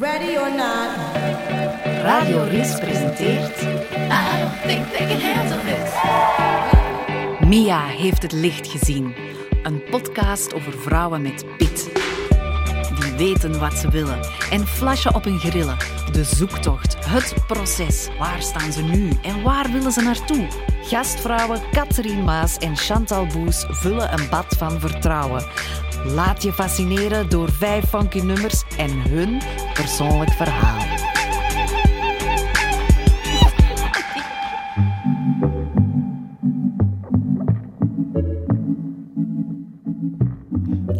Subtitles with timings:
[0.00, 0.96] Ready or not.
[2.02, 3.62] Radio Ris presenteert...
[3.62, 5.90] I don't think they can handle this.
[7.48, 9.14] Mia heeft het licht gezien.
[9.62, 11.90] Een podcast over vrouwen met pit.
[13.00, 14.18] Die weten wat ze willen
[14.50, 15.76] en flashen op hun grillen.
[16.12, 18.08] De zoektocht, het proces.
[18.18, 20.46] Waar staan ze nu en waar willen ze naartoe?
[20.82, 25.44] Gastvrouwen Catherine Maas en Chantal Boes vullen een bad van vertrouwen.
[26.04, 29.40] Laat je fascineren door vijf funky nummers en hun
[29.74, 30.80] persoonlijk verhaal.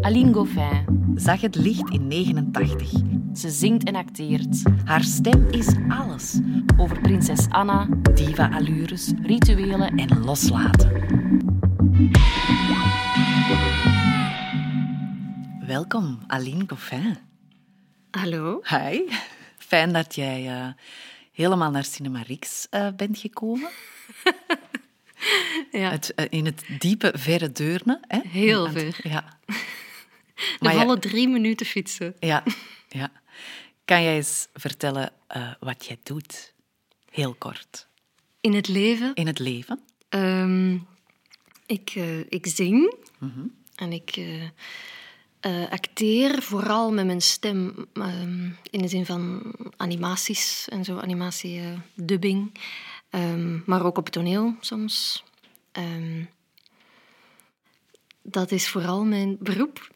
[0.01, 1.01] Aline Goffin.
[1.15, 2.91] Zag het licht in 89.
[3.33, 4.63] Ze zingt en acteert.
[4.85, 6.41] Haar stem is alles.
[6.77, 10.09] Over prinses Anna, Diva-allures rituelen en...
[10.09, 11.52] en loslaten.
[15.73, 17.17] Welkom, Aline Goffin.
[18.11, 18.61] Hallo.
[18.69, 19.01] Hi.
[19.59, 20.69] Fijn dat jij eh,
[21.33, 23.71] helemaal naar Cinema Rix eh, bent gekomen.
[25.73, 28.01] Ja, Het, eh, in het diepe, verre Deurne.
[28.07, 28.21] Hè?
[28.29, 28.99] Heel ver.
[29.03, 29.39] Ja.
[29.47, 32.15] de Maar ja- volle drie minuten fietsen.
[32.19, 32.43] Ja,
[32.89, 33.13] ja.
[33.85, 35.13] Kan jij eens vertellen
[35.61, 36.55] wat jij doet?
[37.11, 37.87] Heel kort.
[38.41, 39.15] In het leven.
[39.15, 39.81] In het leven?
[40.09, 40.79] ehm,
[41.67, 41.91] ik,
[42.29, 42.95] ik zing.
[43.19, 43.47] Mhm.
[43.75, 44.21] En ik
[45.43, 47.87] eh, acteer vooral met mijn stem.
[47.93, 50.99] ehm, in de zin van animaties en zo.
[50.99, 52.61] Animatie, eh, dubbing.
[53.11, 55.25] Ehm, maar ook op het toneel soms.
[55.73, 56.25] Ehm,
[58.23, 59.91] dat is vooral mijn beroep,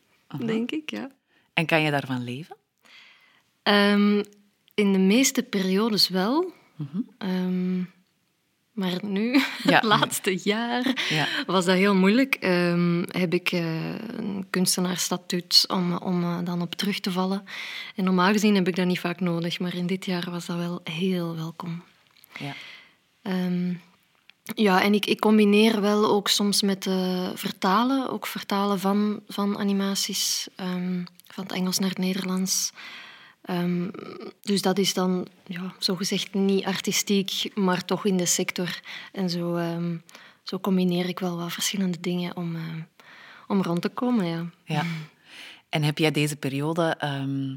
[0.47, 1.11] denk ik, ja.
[1.55, 2.57] En kan je daarvan leven?
[4.75, 6.53] In de meeste periodes wel.
[7.19, 7.83] Ehm,
[8.77, 9.33] maar nu,
[9.63, 9.75] Ja.
[9.75, 11.27] het laatste jaar, Ja.
[11.47, 12.35] was dat heel moeilijk.
[12.35, 17.45] Ehm, heb ik eh, een kunstenaarsstatuut om, om eh, dan op terug te vallen.
[17.95, 20.57] En normaal gezien heb ik dat niet vaak nodig, maar in dit jaar was dat
[20.57, 21.83] wel heel welkom.
[22.39, 22.55] Ja.
[23.23, 23.73] Ehm,
[24.55, 29.59] ja, en ik, ik combineer wel ook soms met eh, vertalen, ook vertalen van, van
[29.59, 32.73] animaties, ehm, van het Engels naar het Nederlands.
[33.47, 33.89] Ehm,
[34.41, 38.81] dus dat is dan ja, zogezegd niet artistiek, maar toch in de sector.
[39.13, 39.97] En zo, ehm,
[40.43, 42.63] zo combineer ik wel wat verschillende dingen om, eh,
[43.47, 44.27] om rond te komen.
[44.27, 44.47] Ja.
[44.65, 44.85] ja.
[45.69, 47.57] En heb jij deze periode ehm,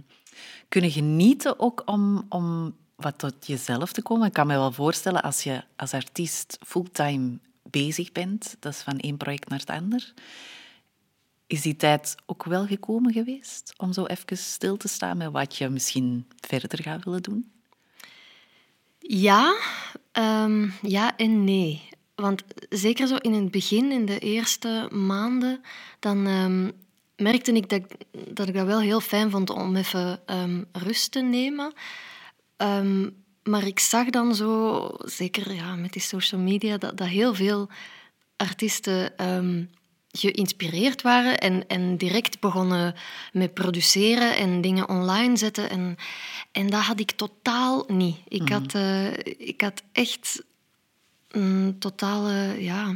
[0.68, 4.28] kunnen genieten ook om, om wat tot jezelf te komen?
[4.28, 9.00] Ik kan me wel voorstellen als je als artiest fulltime bezig bent, dat is van
[9.00, 10.14] één project naar het ander.
[11.50, 15.56] Is die tijd ook wel gekomen geweest om zo even stil te staan met wat
[15.56, 17.52] je misschien verder gaat willen doen?
[19.00, 19.58] Ja,
[20.12, 21.90] ehm, ja en nee.
[22.16, 25.62] Want zeker zo in het begin, in de eerste maanden,
[26.00, 26.72] dan ehm,
[27.16, 27.82] merkte ik dat,
[28.12, 31.74] dat ik dat wel heel fijn vond om even ehm, rust te nemen.
[33.44, 37.70] Maar ik zag dan zo, zeker ja, met die social media, dat, dat heel veel
[38.36, 39.18] artiesten
[40.12, 42.96] geïnspireerd waren en, en direct begonnen
[43.34, 45.70] met produceren en dingen online zetten.
[45.70, 45.96] En,
[46.52, 48.18] en dat had ik totaal niet.
[48.28, 50.44] Ik, had, eh, ik had echt
[51.28, 52.90] een totale, ja,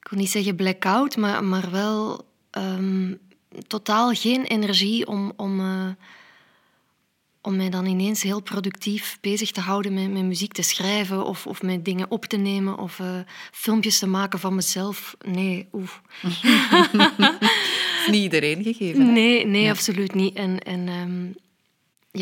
[0.00, 3.14] ik wil niet zeggen blackout, maar, maar wel ehm,
[3.66, 5.88] totaal geen energie om, om, eh,
[7.42, 11.46] om mij dan ineens heel productief bezig te houden met, met muziek te schrijven of,
[11.46, 13.06] of met dingen op te nemen of eh,
[13.52, 15.16] filmpjes te maken van mezelf.
[15.26, 16.00] Nee, oef.
[18.10, 19.06] niet iedereen gegeven.
[19.06, 19.12] hè?
[19.12, 20.34] Nee, nee, absoluut niet.
[20.34, 21.26] En, en ehm,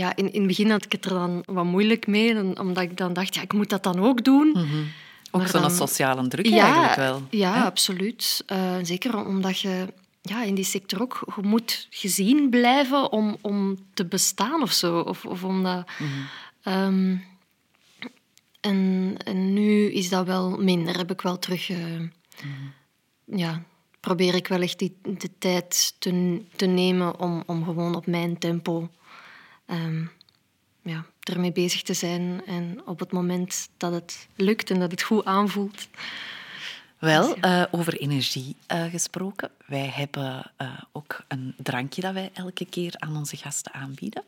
[0.00, 2.96] ja, in, in het begin had ik het er dan wat moeilijk mee, omdat ik
[2.96, 4.56] dan dacht, ja, ik moet dat dan ook doen.
[5.30, 7.22] Ook Maar zo'n dan- sociale druk ja, eigenlijk wel.
[7.30, 7.60] Ja, hè?
[7.64, 8.42] absoluut.
[8.46, 9.86] Eh, zeker omdat je
[10.28, 15.00] ja, in die sector ook je moet gezien blijven om, om te bestaan of zo.
[15.00, 15.86] Of, of omdat,
[16.62, 17.16] Ehm,
[18.60, 20.96] en, en nu is dat wel minder.
[20.96, 21.70] Heb ik wel terug...
[21.70, 22.00] eh,
[23.24, 23.62] Ja,
[24.00, 28.38] probeer ik wel echt die, de tijd te, te nemen om, om gewoon op mijn
[28.38, 28.88] tempo
[29.66, 30.04] ehm,
[30.82, 32.42] ja, ermee bezig te zijn.
[32.46, 35.88] En op het moment dat het lukt en dat het goed aanvoelt,
[36.98, 39.50] Wel, eh, over energie eh, gesproken.
[39.66, 44.22] Wij hebben eh, ook een drankje dat wij elke keer aan onze gasten aanbieden.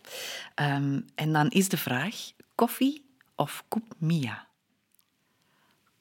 [0.55, 2.15] Ehm, en dan is de vraag,
[2.55, 3.05] koffie
[3.35, 4.47] of koep Mia?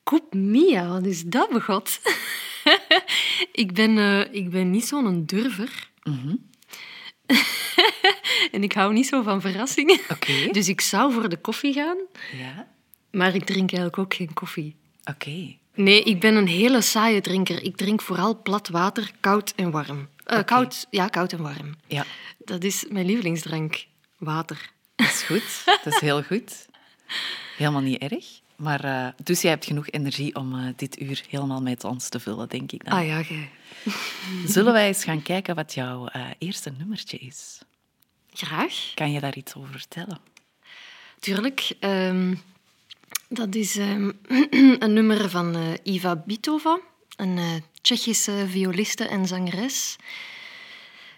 [0.03, 1.99] Koep Mia, wat is dat begot?
[3.51, 5.89] ik, ben, ik ben niet zo'n durver.
[8.51, 9.99] en ik hou niet zo van verrassingen.
[10.09, 10.47] Oké.
[10.57, 11.97] Dus ik zou voor de koffie gaan,
[12.37, 12.67] Ja?
[13.11, 14.75] maar ik drink eigenlijk ook geen koffie.
[15.03, 15.55] Oké.
[15.77, 17.63] Nee, ik ben een hele saaie drinker.
[17.63, 20.07] Ik drink vooral plat water, koud en warm.
[20.23, 21.75] Eh, koud, ja, koud en warm.
[21.87, 22.05] Ja.
[22.37, 23.85] Dat is mijn lievelingsdrank.
[24.17, 24.71] Water.
[25.25, 25.63] goed.
[25.83, 26.65] Dat is heel goed.
[27.57, 28.25] Helemaal niet erg.
[28.55, 32.19] Maar, uh, dus jij hebt genoeg energie om uh, dit uur helemaal met ons te
[32.19, 32.85] vullen, denk ik.
[32.85, 32.93] Dan.
[32.93, 33.49] Ah ja, jij.
[34.53, 37.59] Zullen wij eens gaan kijken wat jouw eerste nummertje is?
[38.33, 38.91] Graag.
[38.93, 40.19] Kan je daar iets over vertellen?
[41.19, 41.71] Tuurlijk.
[41.79, 42.41] Um,
[43.27, 44.19] dat is um,
[44.79, 46.79] een nummer van Iva Bitova,
[47.15, 49.97] een Tsjechische violiste en zangeres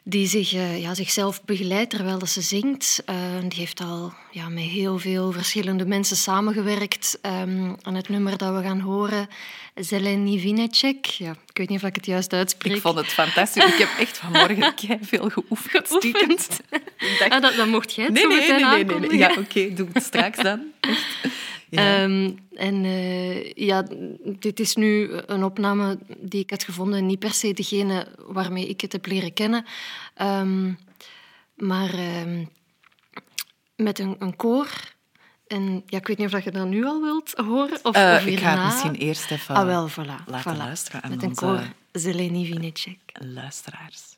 [0.10, 3.04] die zich, uh, ja, zichzelf begeleidt terwijl dat ze zingt.
[3.10, 3.16] Uh,
[3.48, 8.56] die heeft al ja, met heel veel verschillende mensen samengewerkt um, aan het nummer dat
[8.56, 9.28] we gaan horen.
[9.76, 11.06] Zeleny Vinecek.
[11.06, 12.76] Ja, ik weet niet of ik het juist uitspreek.
[12.76, 13.66] Ik vond het fantastisch.
[13.66, 15.88] Ik heb echt vanmorgen veel geoefend.
[15.88, 16.60] geoefend.
[17.20, 17.32] Dacht...
[17.32, 19.74] Ah, dat, dat mocht jij het nee, nee, meteen nee, nee, nee, Ja, oké, okay,
[19.74, 20.62] doe het straks dan.
[20.80, 21.18] Echt.
[21.70, 22.04] Ja.
[22.04, 23.86] Um, en uh, ja,
[24.24, 28.82] dit is nu een opname die ik had gevonden, niet per se degene waarmee ik
[28.82, 29.66] het heb leren kennen,
[30.22, 30.78] um,
[31.56, 32.50] maar um,
[33.76, 34.70] met een, een koor.
[35.48, 37.80] En ja, ik weet niet of je dat nu al wilt horen.
[37.84, 40.58] Of, uh, of ik ga het misschien eerst even ah, wel, voilà, laten voilà.
[40.58, 41.62] luisteren aan Met een koor
[41.92, 43.00] Zeleny Vinecek.
[43.14, 44.18] luisteraars.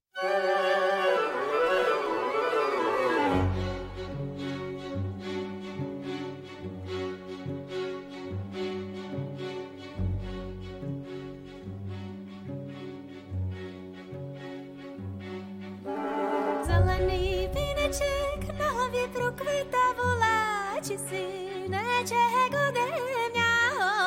[19.22, 22.88] procvitavo laticine cieco de
[23.34, 23.54] mia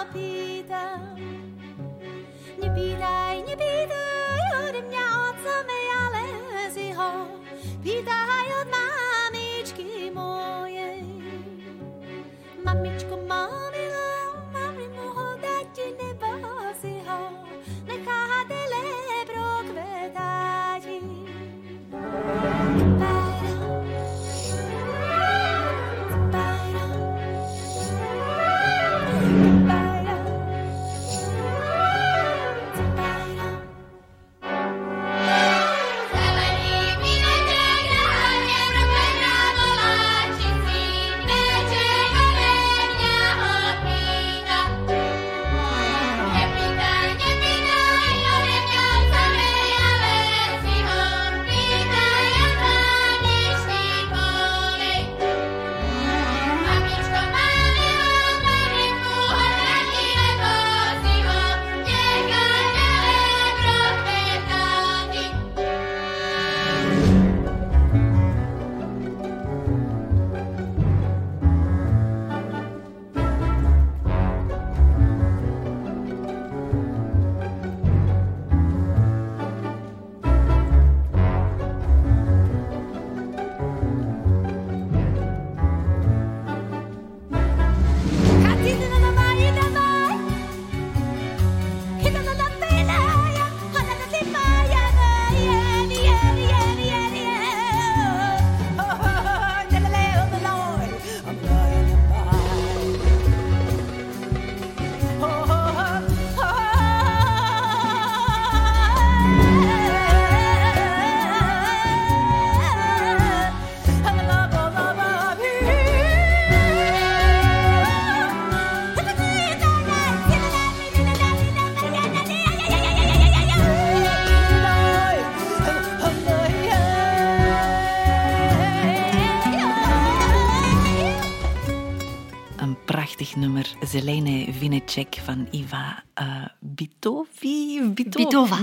[0.03, 0.83] opita
[2.61, 7.11] Ne pitai, ne pitai od mia oca me aleziho
[7.85, 10.91] Pitai od mamički moje
[12.65, 13.74] Mamičko, mamičko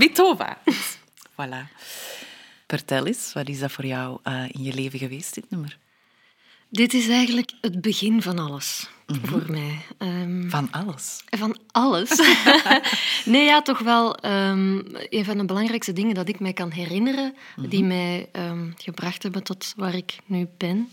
[0.02, 0.58] Bitova.
[1.38, 1.62] voilà.
[2.66, 5.78] Vertel eens, wat is dat voor jou uh, in je leven geweest, dit nummer?
[6.68, 9.28] Dit is eigenlijk het begin van alles mm -hmm.
[9.28, 9.78] voor mij.
[9.98, 11.22] Um, van alles?
[11.26, 12.10] Van alles.
[13.24, 17.24] nee, ja, toch wel um, een van de belangrijkste dingen dat ik mij kan herinneren,
[17.24, 17.68] mm -hmm.
[17.68, 20.92] die mij um, gebracht hebben tot waar ik nu ben.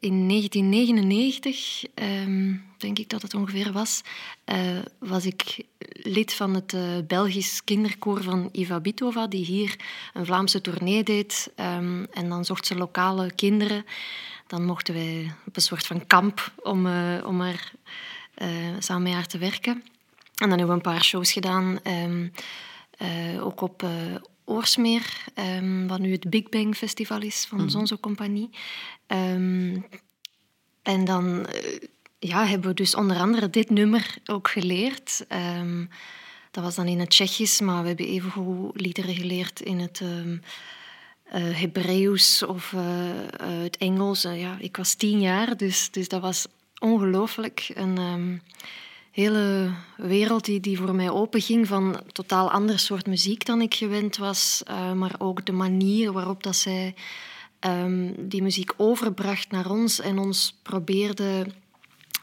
[0.00, 4.02] In 1999, um, denk ik dat het ongeveer was,
[4.52, 9.76] uh, was ik lid van het uh, Belgisch kinderkoor van Iva Bitova, die hier
[10.12, 11.52] een Vlaamse tournee deed.
[11.56, 13.84] Um, en dan zocht ze lokale kinderen.
[14.46, 17.72] Dan mochten wij op een soort van kamp om, uh, om er
[18.78, 19.72] samen met haar te werken.
[20.34, 22.32] En dan hebben we een paar shows gedaan, um,
[23.40, 23.88] ook op
[24.50, 27.68] Oorsmeer, um, wat nu het Big Bang Festival is van mm.
[27.68, 28.50] Zonzo Compagnie.
[29.06, 29.86] Um,
[30.82, 31.78] en dan uh,
[32.18, 35.24] ja, hebben we dus onder andere dit nummer ook geleerd.
[35.58, 35.88] Um,
[36.50, 40.00] dat was dan in het Tsjechisch, maar we hebben evengoed liederen geleerd in het
[41.30, 44.24] eh Hebreeuws of eh, het Engels.
[44.24, 46.46] Eh, ja, ik was tien jaar, dus, dus dat was
[46.78, 47.70] ongelooflijk.
[47.74, 48.36] Een ehm,
[49.10, 54.16] hele wereld die, die voor mij openging van totaal ander soort muziek dan ik gewend
[54.16, 54.62] was.
[54.66, 56.94] eh, maar ook de manier waarop dat zij
[57.58, 61.46] ehm, die muziek overbracht naar ons en ons probeerde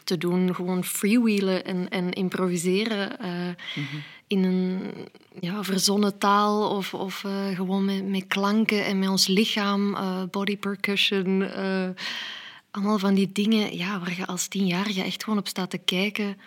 [0.04, 3.50] te doen gewoon freewheelen en, en improviseren eh,
[4.28, 4.82] in een
[5.40, 9.98] ja, verzonnen taal of, of eh, gewoon met, met klanken en met ons lichaam,
[10.32, 11.50] body percussion.
[12.72, 16.38] allemaal van die dingen ja, waar je als tienjarige echt gewoon op staat te kijken.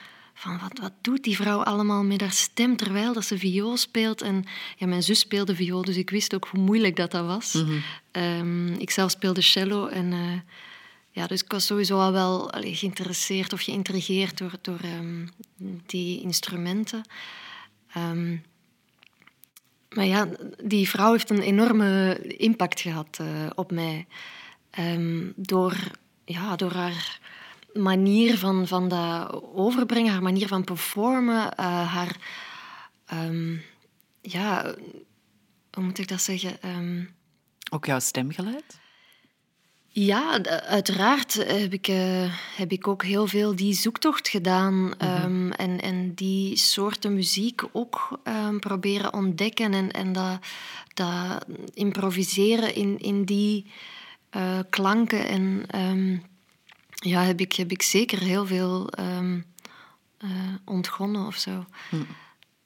[0.40, 4.22] Van wat, wat doet die vrouw allemaal met haar stem terwijl dat ze viool speelt?
[4.22, 4.44] En
[4.76, 7.64] ja, mijn zus speelde viool, dus ik wist ook hoe moeilijk dat, dat was.
[8.10, 10.40] Ehm, ik zelf speelde cello en eh,
[11.10, 15.26] ja, dus ik was sowieso al wel allee, geïnteresseerd of geïntrigeerd door, door ehm,
[15.86, 17.02] die instrumenten.
[17.92, 18.36] Ehm,
[19.88, 20.28] maar ja,
[20.64, 24.06] die vrouw heeft een enorme impact gehad eh, op mij.
[25.36, 25.76] Door,
[26.24, 27.20] ja, door haar
[27.72, 32.16] manier van, van dat overbrengen, haar manier van performen, eh, haar...
[33.06, 33.56] ehm,
[34.20, 34.74] ja,
[35.70, 36.62] hoe moet ik dat zeggen?
[36.62, 37.04] Ehm,
[37.70, 38.78] Ook jouw stemgeluid?
[39.92, 44.94] ja, uiteraard heb ik, eh, heb ik ook heel veel die zoektocht gedaan.
[44.98, 49.72] ehm, en, en die soorten muziek ook ehm, proberen ontdekken.
[49.74, 50.38] En, en dat,
[50.94, 53.66] dat improviseren in, in die
[54.30, 55.28] eh, klanken.
[55.28, 55.66] En
[57.00, 59.40] ja, heb ik, heb ik zeker heel veel ehm,
[60.18, 60.30] eh,
[60.64, 61.64] ontgonnen of zo.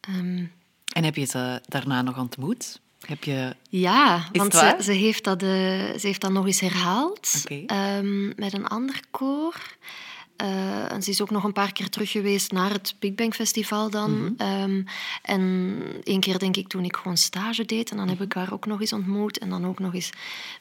[0.00, 0.44] Ehm,
[0.92, 2.80] En heb je ze daarna nog ontmoet?
[3.06, 3.56] Heb je...
[3.68, 8.52] ja, want ze, ze, heeft dat, eh, ze heeft dat nog eens herhaald ehm, met
[8.52, 9.76] een ander koor.
[10.36, 13.34] Eh, en ze is ook nog een paar keer terug geweest naar het Big Bang
[13.34, 14.34] Festival dan.
[14.36, 14.82] Ehm,
[15.22, 17.90] en één keer denk ik toen ik gewoon stage deed.
[17.90, 19.38] En dan heb ik haar ook nog eens ontmoet.
[19.38, 20.10] En dan ook nog eens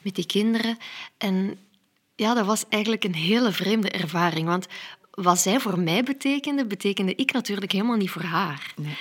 [0.02, 0.78] met die kinderen.
[1.18, 1.58] En
[2.16, 4.46] ja, dat was eigenlijk een hele vreemde ervaring.
[4.46, 4.66] Want
[5.10, 8.72] wat zij voor mij betekende, betekende ik natuurlijk helemaal niet voor haar.
[8.76, 8.96] Nee.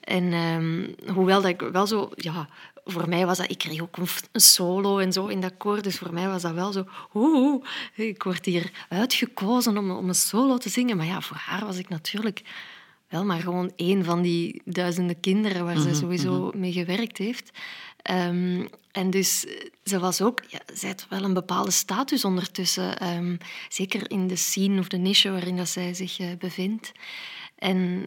[0.00, 2.10] En ehm, hoewel dat ik wel zo...
[2.14, 2.48] Ja,
[2.84, 3.50] voor mij was dat...
[3.50, 5.82] Ik kreeg ook een, solo en zo in dat koor.
[5.82, 6.84] Dus voor mij was dat wel zo...
[7.14, 10.96] Oeh, ik word hier uitgekozen om, om een solo te zingen.
[10.96, 12.42] Maar ja, voor haar was ik natuurlijk
[13.08, 17.50] wel maar gewoon één van die duizenden kinderen waar ze sowieso mee gewerkt heeft.
[18.06, 20.42] Ehm, en dus eh, ze was ook...
[20.48, 22.98] Ja, zij had wel een bepaalde status ondertussen.
[22.98, 23.36] ehm,
[23.68, 26.92] zeker in de scene of de niche waarin dat zij zich eh, bevindt.
[27.58, 28.06] En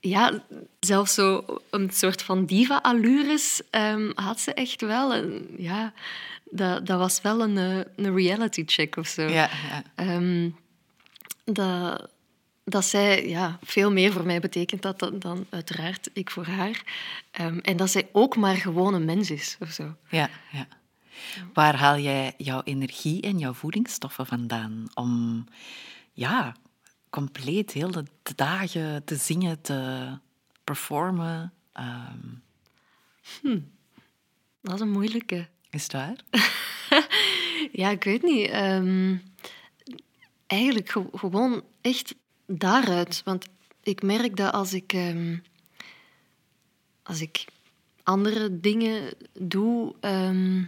[0.00, 0.44] ja,
[0.80, 5.14] zelfs zo een soort van diva-allures ehm, had ze echt wel.
[5.14, 5.92] En ja,
[6.44, 9.22] dat, dat was wel een, eh, een reality check of zo.
[9.22, 9.50] Ja,
[9.96, 10.20] ja.
[11.44, 12.08] Dat,
[12.70, 16.82] dat zij ja, veel meer voor mij betekent dat dan, dan uiteraard ik voor haar.
[17.30, 19.94] Ehm, en dat zij ook maar gewoon een mens is of zo.
[20.10, 20.66] Ja, ja.
[21.54, 25.44] Waar haal jij jouw energie en jouw voedingsstoffen vandaan om
[26.12, 26.56] ja,
[27.10, 30.08] compleet heel de dagen te zingen, te
[30.64, 31.52] performen?
[31.72, 32.18] Ehm,
[34.62, 35.48] Dat is een moeilijke.
[35.70, 36.16] is het waar?
[37.72, 38.48] Ja, ik weet niet.
[38.48, 39.16] Ehm,
[40.46, 42.14] eigenlijk ge- gewoon echt
[42.58, 43.22] daaruit.
[43.24, 43.46] Want
[43.82, 45.36] ik merk dat als ik, ehm,
[47.02, 47.44] als ik
[48.02, 50.62] andere dingen doe, ehm,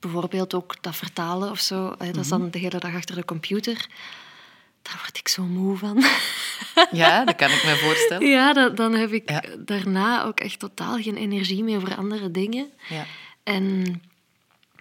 [0.00, 3.86] bijvoorbeeld ook dat vertalen of zo, dat is dan de hele dag achter de computer,
[4.82, 6.02] daar word ik zo moe van.
[6.92, 8.28] Ja, dat kan ik me voorstellen.
[8.28, 9.42] ja, dat, dan heb ik Ja.
[9.58, 12.70] daarna ook echt totaal geen energie meer voor andere dingen.
[12.88, 13.06] Ja.
[13.42, 14.00] En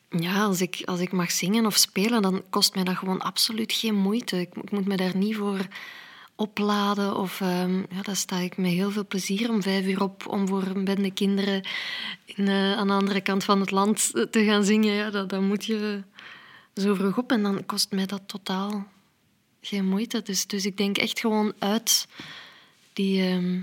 [0.09, 3.73] ja, als ik, als ik mag zingen of spelen, dan kost mij dat gewoon absoluut
[3.73, 4.39] geen moeite.
[4.39, 5.67] Ik, ik moet me daar niet voor
[6.41, 7.17] opladen.
[7.17, 10.47] Of, ehm, ja, daar sta ik met heel veel plezier om vijf uur op om
[10.47, 11.67] voor een bende kinderen
[12.25, 14.93] in, eh, aan de andere kant van het land te gaan zingen.
[14.93, 16.03] Ja, dat, dan moet je
[16.75, 18.87] zo vroeg op en dan kost mij dat totaal
[19.61, 20.21] geen moeite.
[20.21, 22.07] Dus, dus ik denk echt gewoon uit
[22.93, 23.21] die...
[23.21, 23.59] ehm,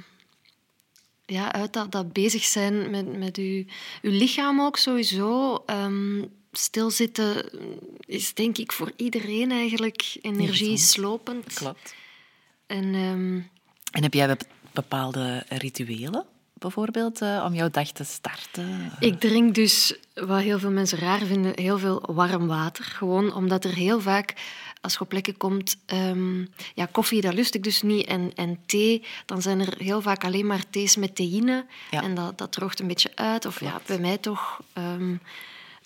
[1.27, 3.65] ja, uit dat, dat bezig zijn met, met uw,
[4.03, 5.63] uw lichaam ook sowieso.
[5.67, 7.51] ehm, stilzitten
[8.07, 11.53] is denk ik voor iedereen eigenlijk energieslopend.
[11.55, 11.95] Klopt.
[12.69, 13.37] En ehm,
[13.91, 18.93] En heb jij bep- bepaalde rituelen, bijvoorbeeld, eh, om jouw dag te starten?
[19.01, 22.85] ik drink dus, wat heel veel mensen raar vinden, heel veel warm water.
[22.85, 24.35] Gewoon omdat er heel vaak,
[24.81, 25.77] als je op plekken komt...
[25.87, 26.41] ehm,
[26.75, 28.07] ja, koffie, dat lust ik dus niet.
[28.07, 31.67] En, en thee, dan zijn er heel vaak alleen maar thees met theïne.
[31.91, 32.03] Ja.
[32.03, 33.47] En dat, dat droogt een beetje uit.
[33.47, 34.61] Of ja, bij mij toch...
[34.73, 35.15] ehm,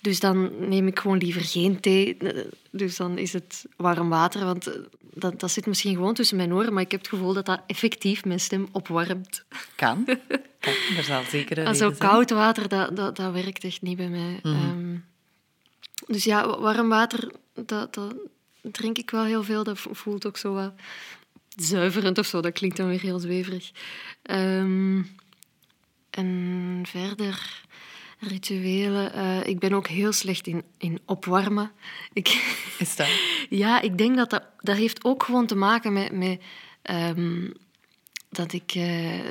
[0.03, 2.17] dus dan neem ik gewoon liever geen thee.
[2.71, 4.45] Dus dan is het warm water.
[4.45, 4.73] Want eh,
[5.13, 6.73] dat, dat zit misschien gewoon tussen mijn oren.
[6.73, 9.43] Maar ik heb het gevoel dat dat effectief mijn stem opwarmt.
[9.75, 10.05] Kan.
[10.59, 10.73] kan.
[10.97, 14.09] Er zal zeker een En zo koud water, dat, dat, dat werkt echt niet bij
[14.09, 14.39] mij.
[14.43, 14.95] Ehm,
[16.07, 17.31] dus ja, wa- warm water,
[17.65, 18.13] dat, dat
[18.61, 19.63] drink ik wel heel veel.
[19.63, 20.73] Dat vo- voelt ook zo wat
[21.55, 22.41] zuiverend of zo.
[22.41, 23.71] Dat klinkt dan weer heel zweverig.
[24.21, 25.01] Ehm,
[26.09, 27.61] en verder
[28.27, 29.13] rituelen.
[29.13, 31.71] eh, ik ben ook heel slecht in, in opwarmen.
[32.13, 32.27] Ik,
[32.79, 33.07] Is dat?
[33.49, 36.41] ja, ik denk dat dat, dat heeft ook gewoon te maken met, met
[36.81, 37.49] ehm,
[38.29, 38.71] dat ik...
[38.75, 39.29] eh,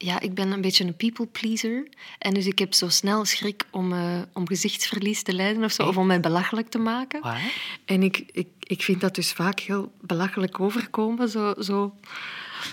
[0.00, 1.88] ja, ik ben een beetje een people pleaser.
[2.18, 5.86] En dus ik heb zo snel schrik om, eh, om gezichtsverlies te lijden of zo.
[5.86, 7.20] Of om mij belachelijk te maken.
[7.22, 7.52] Waar?
[7.84, 11.28] En ik, ik, ik vind dat dus vaak heel belachelijk overkomen.
[11.28, 11.94] Zo, zo.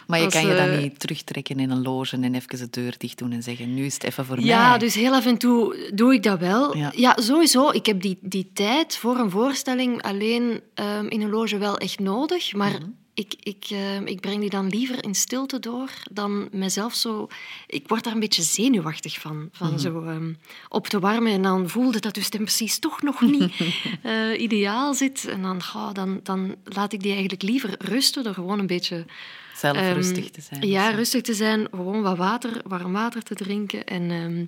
[0.08, 2.70] Maar je Als, kan je dan eh, niet terugtrekken in een loge en even de
[2.70, 4.77] deur dicht doen en zeggen, nu is het even voor Ja, mij.
[4.77, 6.77] dus heel af en toe doe ik dat wel.
[6.77, 6.92] Ja.
[6.96, 7.70] Ja, sowieso.
[7.72, 12.00] Ik heb die, die tijd voor een voorstelling alleen ehm, in een loge wel echt
[12.00, 12.54] nodig.
[12.54, 12.89] Maar Mhm.
[13.13, 17.27] ik, ik, ehm, ik breng die dan liever in stilte door dan mezelf zo...
[17.68, 19.50] Ik word daar een beetje zenuwachtig van.
[19.51, 19.77] Van Mhm.
[19.80, 20.34] zo ehm,
[20.70, 23.51] op te warmen en dan voelde dat dus stem precies toch nog niet
[24.01, 25.25] eh, ideaal zit.
[25.25, 29.06] En dan, goh, dan, dan laat ik die eigenlijk liever rusten door gewoon een beetje...
[29.55, 30.67] Zelf Ehm, rustig te zijn.
[30.67, 30.95] Ja, zo.
[30.95, 33.85] rustig te zijn, gewoon wat water, warm water te drinken.
[33.85, 34.45] En, ehm,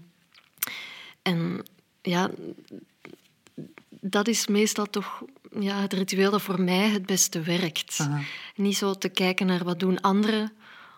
[1.22, 1.64] en
[2.02, 2.30] ja,
[3.90, 5.24] dat is meestal toch
[5.60, 7.98] ja, het ritueel dat voor mij het beste werkt.
[8.02, 8.22] Aha.
[8.56, 10.52] Niet zo te kijken naar wat doen anderen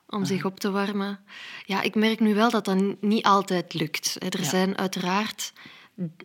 [0.08, 1.20] om zich op te warmen.
[1.66, 4.16] Ja, ik merk nu wel dat dat niet altijd lukt.
[4.34, 4.46] Er Ja.
[4.50, 5.54] zijn uiteraard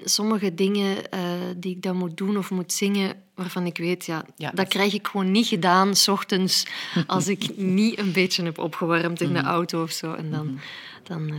[0.05, 1.21] sommige dingen eh,
[1.57, 4.93] die ik dan moet doen of moet zingen, waarvan ik weet, ja, Ja, dat krijg
[4.93, 6.67] ik gewoon niet gedaan, s ochtends,
[7.07, 10.13] als ik niet een beetje heb opgewarmd in de auto of zo.
[10.13, 10.59] En dan,
[11.03, 11.35] dan, eh,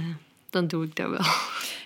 [0.49, 1.25] dan doe ik dat wel.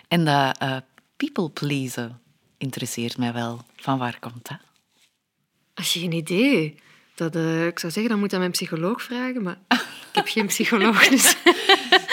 [0.07, 0.77] En dat eh,
[1.17, 2.19] people pleasen
[2.57, 3.61] interesseert mij wel.
[3.75, 4.59] Van waar komt dat?
[5.75, 6.75] Geen idee.
[7.15, 10.47] Dat, ik zou zeggen, dan moet je aan mijn psycholoog vragen, maar ik heb geen
[10.55, 11.35] psycholoog, dus...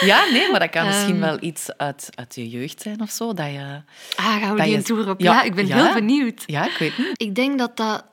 [0.10, 1.20] Ja, nee, maar dat kan misschien Ehm.
[1.24, 3.32] wel iets uit, uit je jeugd zijn of zo.
[3.34, 3.80] Dat je...
[4.16, 5.20] Ah, gaan we die je- een tour op?
[5.20, 5.84] Ja, Ja, ik ben ja.
[5.84, 6.42] heel benieuwd.
[6.46, 7.10] Ja, ik weet niet.
[7.22, 8.04] Ik denk dat dat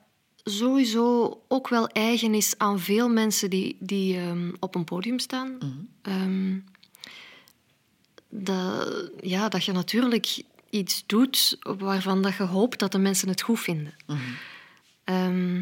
[0.44, 5.58] sowieso ook wel eigen is aan veel mensen die, die ehm, op een podium staan.
[6.02, 6.58] Ehm,
[8.30, 13.42] dat, ja, dat je natuurlijk iets doet waarvan dat je hoopt dat de mensen het
[13.42, 13.94] goed vinden.
[15.04, 15.62] Ehm,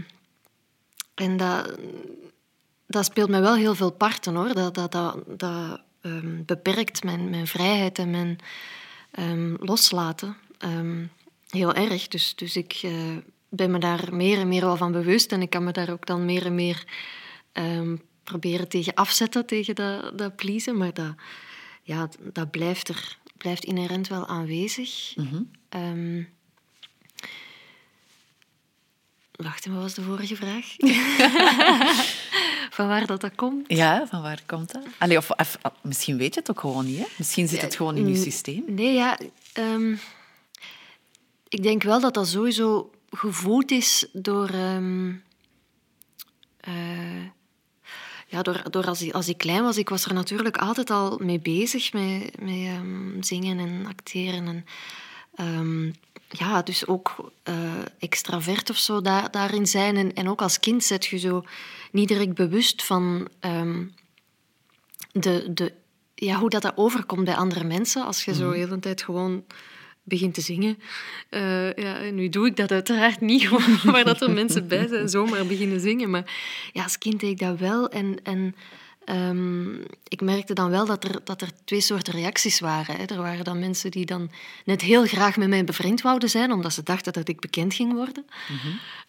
[1.15, 1.71] en dat,
[2.87, 4.53] dat speelt mij wel heel veel parten, hoor.
[4.53, 8.37] Dat, dat, dat, dat ehm, beperkt mijn, mijn vrijheid en mijn
[9.11, 11.05] ehm, loslaten ehm,
[11.49, 12.07] heel erg.
[12.07, 13.17] Dus, dus ik eh,
[13.49, 16.05] ben me daar meer en meer wel van bewust en ik kan me daar ook
[16.05, 16.85] dan meer en meer
[18.23, 20.77] proberen tegen afzetten, tegen dat, dat pleasen.
[20.77, 21.15] Maar dat,
[21.83, 25.13] ja, dat blijft er blijft inherent wel aanwezig.
[25.69, 26.23] Ehm,
[29.41, 30.65] wacht, wat was de vorige vraag?
[32.75, 33.65] van waar dat, dat komt?
[33.67, 34.83] Ja, van waar komt dat?
[34.97, 36.97] Allee, of, of- ah, misschien weet je het ook gewoon niet.
[36.97, 37.05] Hè?
[37.17, 38.63] Misschien zit het gewoon in je Mm, systeem.
[38.67, 39.17] Nee, ja.
[39.53, 39.95] ehm,
[41.47, 44.49] ik denk wel dat dat sowieso gevoed is door...
[44.49, 45.11] ehm,
[46.59, 47.23] eh,
[48.27, 51.17] ja, door, door als, ik, als ik klein was, ik was er natuurlijk altijd al
[51.23, 54.65] mee bezig met, met ehm, zingen en acteren.
[55.35, 55.95] En,
[56.31, 57.55] ja, dus ook eh,
[57.99, 59.97] extravert of zo daar, daarin zijn.
[59.97, 61.43] En, en ook als kind zet je zo
[61.91, 63.83] niet direct bewust van ehm,
[65.11, 65.73] de, de,
[66.15, 68.05] ja, hoe dat, dat overkomt bij andere mensen.
[68.05, 69.43] Als je zo de hele tijd gewoon
[70.03, 70.77] begint te zingen.
[71.29, 73.49] Eh, ja, nu doe ik dat uiteraard niet,
[73.83, 76.09] maar dat er mensen bij zijn zomaar beginnen zingen.
[76.09, 76.33] Maar
[76.73, 77.89] ja, als kind deed ik dat wel.
[77.89, 78.55] En, en
[79.05, 79.73] ehm,
[80.07, 82.95] ik merkte dan wel dat er, dat er twee soorten reacties waren.
[82.95, 83.03] Hè.
[83.05, 84.31] Er waren dan mensen die dan
[84.65, 87.93] net heel graag met mij bevriend wouden zijn, omdat ze dachten dat ik bekend ging
[87.93, 88.25] worden.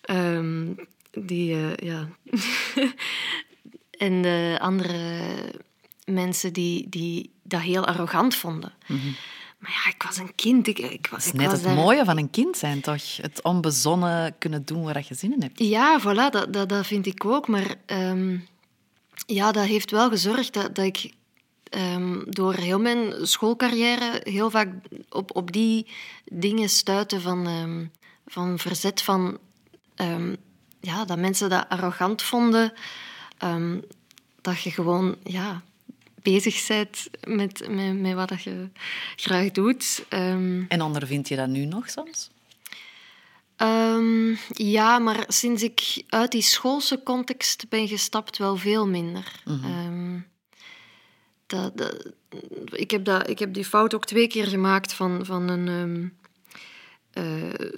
[0.01, 0.67] Ehm,
[1.27, 2.09] die, eh, ja...
[3.99, 5.21] en de andere
[6.05, 8.73] mensen die, die dat heel arrogant vonden.
[9.59, 10.67] Maar ja, ik was een kind.
[10.67, 12.81] Ik, ik, was, Dat is ik net was het daar- mooie van een kind zijn,
[12.81, 13.17] toch?
[13.17, 15.59] Het onbezonnen kunnen doen waar je zin in hebt.
[15.59, 17.49] Ja, voilà, dat, dat, dat vind ik ook.
[17.49, 18.39] Maar ehm,
[19.27, 21.13] ja, dat heeft wel gezorgd dat, dat ik
[21.69, 24.69] ehm, door heel mijn schoolcarrière heel vaak
[25.09, 25.87] op, op die
[26.25, 27.85] dingen stuitte van, ehm,
[28.27, 29.39] van verzet van...
[29.95, 30.35] ehm,
[30.81, 32.73] ja, dat mensen dat arrogant vonden.
[34.41, 35.63] dat je gewoon ja,
[36.23, 38.69] bezig bent met, met, met wat je
[39.17, 40.05] graag doet.
[40.09, 42.31] Ehm, En ondervind je dat nu nog soms?
[43.63, 49.43] Ehm, ja, maar sinds ik uit die schoolse context ben gestapt, wel veel minder.
[49.47, 50.19] Ehm,
[51.47, 52.07] dat, dat-
[52.71, 56.09] ik, heb dat, ik heb die fout ook twee keer gemaakt van, van een, ehm,
[57.27, 57.71] eh,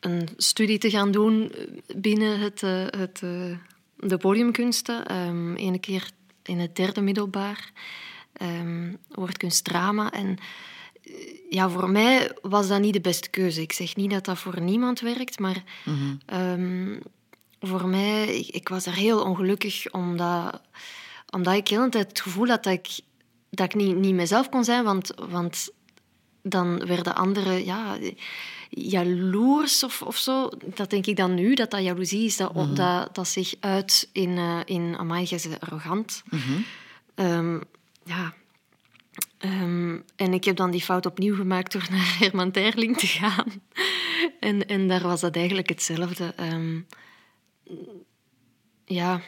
[0.00, 1.52] een studie te gaan doen
[1.96, 3.56] binnen het, eh, het, eh,
[3.96, 5.06] de podiumkunsten.
[5.56, 6.10] Ene keer
[6.42, 7.72] in het derde middelbaar,
[8.32, 10.12] ehm woordkunstdrama.
[10.12, 10.36] En
[11.50, 13.60] ja, voor mij was dat niet de beste keuze.
[13.60, 15.62] Ik zeg niet dat dat voor niemand werkt, maar
[16.26, 16.98] ehm,
[17.60, 20.60] voor mij, ik, ik was er heel ongelukkig omdat,
[21.30, 23.00] omdat ik heel de tijd het gevoel had dat ik,
[23.50, 25.70] dat ik niet, niet mezelf kon zijn, want, want
[26.42, 27.98] dan werden anderen ja,
[28.70, 30.50] jaloers of, of zo.
[30.74, 34.30] Dat denk ik dan nu, dat dat jaloezie is, dat, dat, dat zich uit in,
[34.30, 35.28] uh, in amai,
[35.60, 36.22] arrogant.
[37.14, 37.60] Ehm,
[38.04, 38.34] ja.
[39.38, 43.46] Ehm, en ik heb dan die fout opnieuw gemaakt door naar Herman Terling te gaan.
[44.40, 46.32] en, en daar was dat eigenlijk hetzelfde.
[46.36, 46.80] Ehm,
[48.84, 49.20] ja,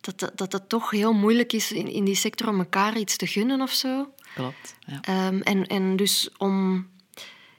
[0.00, 3.16] dat, dat, dat het toch heel moeilijk is in, in die sector om elkaar iets
[3.16, 4.14] te gunnen of zo.
[4.34, 4.76] Klopt.
[4.80, 5.00] Ja.
[5.00, 6.86] Ehm, en, en dus om...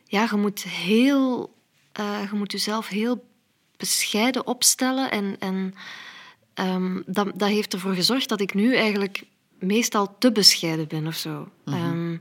[0.06, 1.56] Ja, je moet heel...
[1.92, 3.26] eh, je moet jezelf heel
[3.78, 5.12] bescheiden opstellen.
[5.12, 5.74] En, en
[7.06, 9.24] dat, dat heeft ervoor gezorgd dat ik nu eigenlijk
[9.60, 11.50] meestal te bescheiden ben of zo.
[11.66, 12.12] Ehm,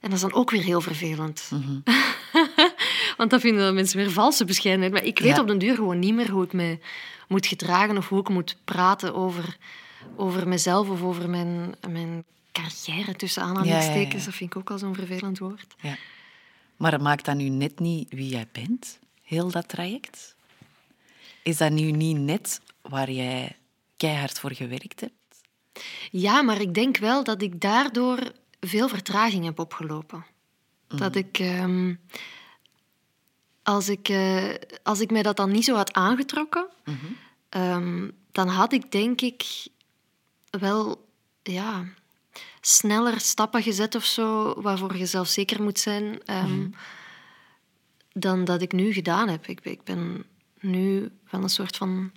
[0.00, 1.50] en dat is dan ook weer heel vervelend.
[3.16, 4.92] Want dan vinden mensen weer valse bescheidenheid.
[4.92, 5.40] Maar ik weet Ja.
[5.40, 6.78] op den duur gewoon niet meer hoe ik me
[7.28, 9.56] moet gedragen of hoe ik moet praten over,
[10.16, 13.94] over mezelf of over mijn, mijn carrière tussen aanhalingstekens.
[13.94, 14.24] Ja, ja, ja.
[14.24, 15.74] Dat vind ik ook al zo'n vervelend woord.
[15.80, 15.96] Ja.
[16.76, 20.34] Maar het maakt dat nu net niet wie jij bent, heel dat traject?
[21.42, 23.56] Is dat nu niet net waar jij
[23.96, 25.12] keihard voor gewerkt hebt?
[26.10, 30.24] Ja, maar ik denk wel dat ik daardoor veel vertraging heb opgelopen.
[30.88, 31.94] Dat ik, ehm,
[33.62, 36.66] als ik, eh, als ik mij dat dan niet zo had aangetrokken,
[37.48, 39.66] ehm, dan had ik denk ik
[40.50, 41.08] wel
[41.42, 41.84] ja,
[42.60, 46.68] sneller stappen gezet of zo, waarvoor je zelf zeker moet zijn, ehm,
[48.12, 49.46] dan dat ik nu gedaan heb.
[49.46, 50.24] Ik, ik ben
[50.60, 52.12] nu wel een soort van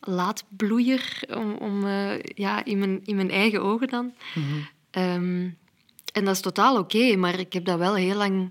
[0.00, 4.14] laatbloeier, om, om, eh, ja, in, mijn, in mijn eigen ogen dan.
[4.90, 5.48] Ehm,
[6.12, 8.50] en dat is totaal oké, maar ik heb dat wel heel lang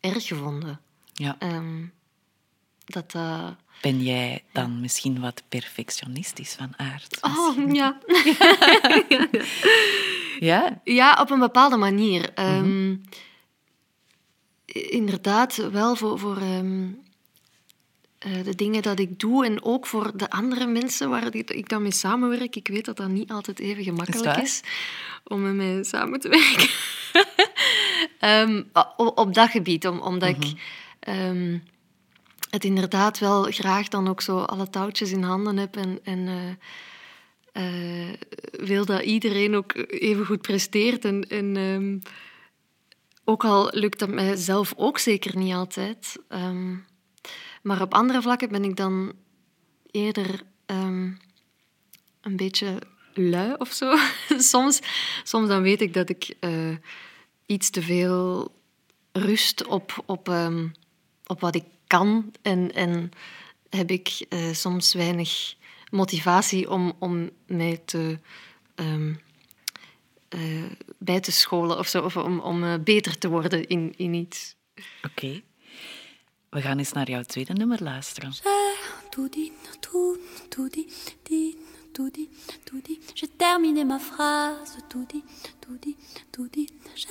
[0.00, 0.80] erg gevonden.
[1.12, 1.36] Ja.
[1.38, 1.84] Ehm,
[2.84, 3.54] dat dat...
[3.80, 7.18] Ben jij dan misschien wat perfectionistisch van aard?
[7.20, 7.98] Oh, ja.
[10.40, 10.80] Ja?
[10.84, 12.32] Ja, op een bepaalde manier.
[12.34, 12.94] Ehm,
[14.66, 16.60] Inderdaad, wel voor, voor eh,
[18.44, 21.92] de dingen dat ik doe en ook voor de andere mensen waar ik, dan mee
[21.92, 22.56] samenwerk.
[22.56, 24.62] Ik weet dat dat niet altijd even gemakkelijk is,
[25.24, 26.68] om met mij samen te werken.
[28.18, 28.62] Ehm,
[28.96, 30.52] op, dat gebied, om, omdat ik
[31.00, 31.58] ehm,
[32.50, 35.98] het inderdaad wel graag dan ook zo alle touwtjes in handen heb en...
[36.02, 36.50] en eh,
[37.52, 38.12] eh,
[38.50, 41.04] wil dat iedereen ook even goed presteert.
[41.04, 41.98] En, en ehm,
[43.24, 46.16] ook al lukt dat mij zelf ook zeker niet altijd.
[47.66, 49.12] Maar op andere vlakken ben ik dan
[49.90, 51.10] eerder ehm,
[52.20, 52.78] een beetje
[53.14, 53.96] lui of zo.
[54.52, 54.80] soms,
[55.22, 56.76] soms dan weet ik dat ik eh,
[57.46, 58.52] iets te veel
[59.12, 60.68] rust op, op, ehm,
[61.26, 62.32] op wat ik kan.
[62.42, 63.10] En, en
[63.68, 65.54] heb ik eh, soms weinig
[65.90, 68.18] motivatie om, om mij te,
[68.74, 69.14] ehm,
[70.28, 72.02] eh, bij te scholen of zo.
[72.02, 74.54] Of om, om beter te worden in, in iets.
[75.02, 75.42] Oké.
[76.50, 78.32] We gaan eens naar jouw tweede nummer luisteren.
[83.14, 85.24] J'ai terminé ma phrase, tout dit,
[85.60, 85.96] tout dit,
[86.30, 86.70] tout dit.
[86.94, 87.08] J'ai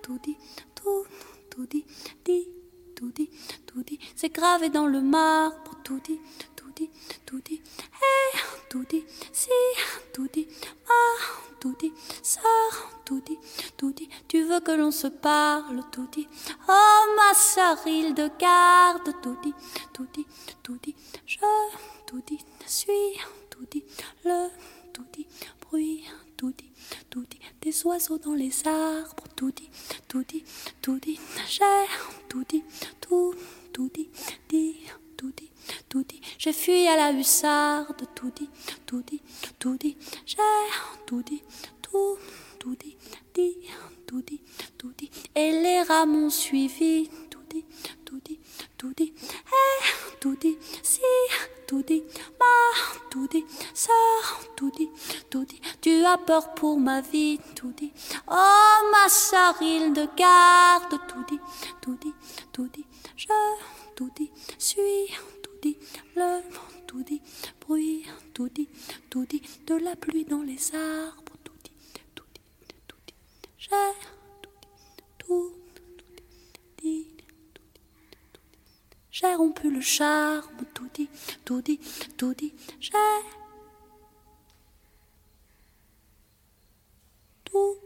[0.00, 0.36] tout dit,
[0.74, 1.06] tout,
[1.48, 1.84] tout dit,
[2.24, 2.48] dit,
[2.94, 3.28] tout dit,
[3.66, 3.98] tout dit.
[4.14, 6.20] C'est gravé dans le marbre, tout dit,
[6.72, 6.90] tout dit,
[7.26, 7.60] tout dit.
[8.02, 9.50] Et tout dit, si,
[10.12, 10.48] tout dit,
[10.88, 11.22] ah,
[11.60, 12.40] tout dit, ça,
[13.04, 13.38] tout dit,
[13.76, 14.08] tout dit.
[14.28, 16.26] Tu veux que l'on se parle, tout dit.
[16.68, 19.54] Oh, ma sœur Hildegarde, tout dit,
[19.92, 20.26] tout dit,
[20.62, 20.94] tout dit.
[21.26, 21.38] Je,
[22.06, 23.18] tout dit, suis,
[23.50, 23.84] tout dit,
[24.24, 24.48] le,
[24.92, 25.26] tout dit,
[25.60, 26.04] bruit,
[26.36, 26.72] tout dit,
[27.10, 27.40] tout dit.
[27.60, 29.70] Des oiseaux dans les arbres, tout dit,
[30.08, 30.44] tout dit,
[30.80, 31.20] tout dit.
[31.46, 31.64] J'ai,
[32.28, 32.64] tout dit,
[33.00, 33.34] tout,
[33.72, 34.08] tout dit,
[34.48, 34.76] dit,
[35.88, 36.20] tout dit.
[36.38, 38.50] J'ai fui à la hussarde, tout dit,
[38.86, 39.20] tout dit,
[39.58, 39.96] tout dit.
[40.26, 40.36] J'ai,
[41.06, 41.42] tout dit,
[41.80, 42.18] tout,
[42.58, 42.96] tout dit,
[43.34, 43.56] dit,
[44.06, 44.40] tout dit,
[44.78, 45.10] tout dit.
[45.34, 47.64] Et les rats m'ont suivi, tout dit,
[48.04, 48.38] tout dit,
[48.78, 49.12] tout dit.
[49.14, 51.00] Et tout dit, si,
[51.66, 52.02] tout dit,
[52.38, 53.92] ma, tout dit, ça,
[54.56, 54.88] tout dit,
[55.30, 55.60] tout dit.
[55.80, 57.92] Tu as peur pour ma vie, tout dit.
[58.30, 61.40] Oh, ma sœur Hildegarde, tout dit,
[61.80, 62.14] tout dit,
[62.52, 62.84] tout dit.
[63.16, 63.28] Je,
[63.96, 65.08] tout dit, suis,
[65.62, 65.78] dit,
[66.16, 66.40] le,
[66.86, 67.22] tout dit,
[67.60, 68.68] bruit, tout dit,
[69.08, 69.42] tout dit.
[69.66, 71.72] De la pluie dans les arbres, tout dit,
[72.14, 72.40] tout dit,
[72.88, 73.14] tout dit.
[73.56, 73.70] J'ai,
[74.42, 74.68] tout dit,
[75.18, 75.54] tout,
[75.86, 76.04] tout
[76.82, 77.06] dit, dit,
[77.54, 77.80] tout dit,
[78.32, 78.58] tout dit.
[79.10, 81.08] J'ai rompu le charme, tout dit,
[81.44, 81.80] tout dit,
[82.16, 82.52] tout dit.
[82.80, 82.92] J'ai
[87.44, 87.76] tout,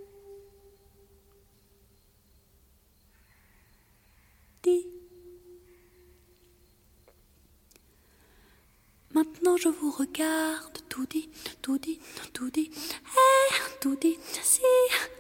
[9.25, 11.29] quand je vous regarde, tout dit,
[11.63, 11.99] tout dit,
[12.35, 14.61] tout dit, eh, tout dit, si,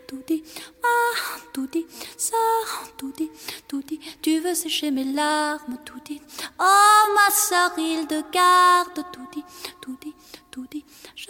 [0.06, 0.42] tout dit,
[0.84, 1.86] ah, tout dit,
[2.18, 2.36] ça,
[2.98, 3.30] tout dit,
[3.68, 6.20] tout dit, tu veux sécher mes larmes, tout dit,
[6.60, 9.44] oh ma soeur, il de garde, tout dit,
[9.80, 10.14] tout dit,
[10.50, 11.26] tout dit, je,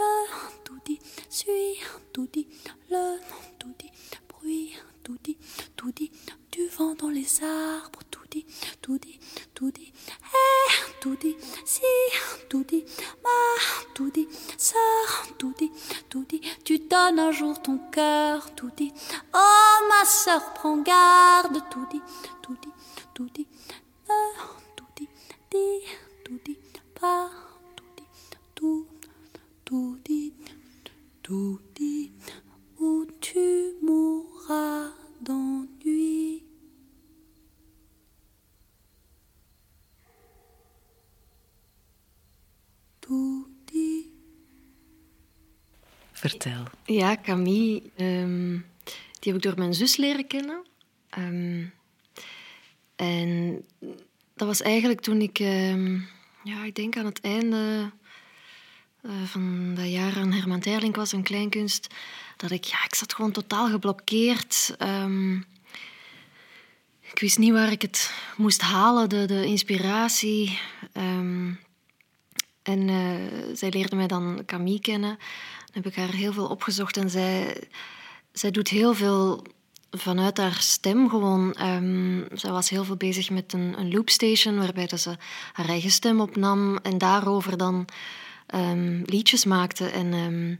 [0.65, 0.99] tout dit,
[1.29, 1.79] suis,
[2.13, 2.49] tout dit,
[2.91, 3.19] le,
[3.61, 3.93] tout dit,
[4.29, 4.73] bruit,
[5.05, 5.37] tout dit,
[5.77, 6.11] tout dit,
[6.51, 8.47] du vent dans les arbres, tout dit,
[8.83, 9.21] tout dit,
[9.55, 9.93] tout dit,
[11.07, 11.83] tutti, si,
[12.51, 12.85] dit,
[13.23, 13.31] ma,
[13.95, 14.27] tutti,
[14.59, 14.77] ça,
[15.39, 15.71] tout dit,
[16.65, 18.93] Tu donnes un jour ton cœur, tout dit,
[19.33, 22.01] Oh, ma sœur, prends garde, tutti,
[22.43, 22.69] tutti,
[23.15, 23.47] tutti,
[24.09, 24.21] ne,
[24.75, 25.09] tutti,
[25.49, 25.81] di,
[26.25, 26.59] tutti,
[27.01, 27.31] pas,
[27.77, 28.05] tutti,
[29.65, 30.35] tout, dit,
[31.23, 32.11] tout dit,
[32.81, 34.91] où tu mourras
[35.21, 36.46] d'ennui.
[46.17, 46.63] Vertel.
[46.85, 48.51] Ja, Camille, ehm,
[49.19, 50.65] die heb ik door mijn zus leren kennen.
[51.11, 51.65] Ehm,
[52.97, 53.63] en
[54.35, 55.99] dat was eigenlijk toen ik, ehm,
[56.43, 57.91] ja, ik denk aan het einde
[59.03, 61.95] eh, van dat jaar aan Herman Terling was, een kleinkunst,
[62.37, 64.77] dat ik, ja, ik zat gewoon totaal geblokkeerd.
[67.01, 70.59] Ik wist niet waar ik het moest halen, de, de inspiratie.
[72.67, 75.19] En eh, zij leerde mij dan Camille kennen.
[75.77, 77.63] Heb ik haar heel veel opgezocht en zij,
[78.33, 79.43] zij doet heel veel
[79.91, 81.55] vanuit haar stem gewoon.
[81.55, 85.17] Ehm, zij was heel veel bezig met een, een loopstation waarbij dat ze
[85.53, 87.85] haar eigen stem opnam en daarover dan
[88.47, 89.89] ehm, liedjes maakte.
[89.89, 90.55] En ehm,